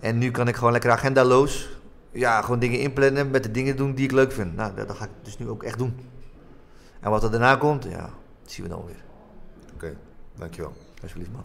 [0.00, 1.68] En nu kan ik gewoon lekker agendaloos,
[2.10, 4.56] ja, gewoon dingen inplannen met de dingen doen die ik leuk vind.
[4.56, 6.08] Nou, dat, dat ga ik dus nu ook echt doen.
[7.00, 8.10] En wat er daarna komt, ja,
[8.42, 9.04] dat zien we dan weer.
[9.74, 9.96] Oké,
[10.36, 10.72] dankjewel.
[11.02, 11.44] Alsjeblieft, man.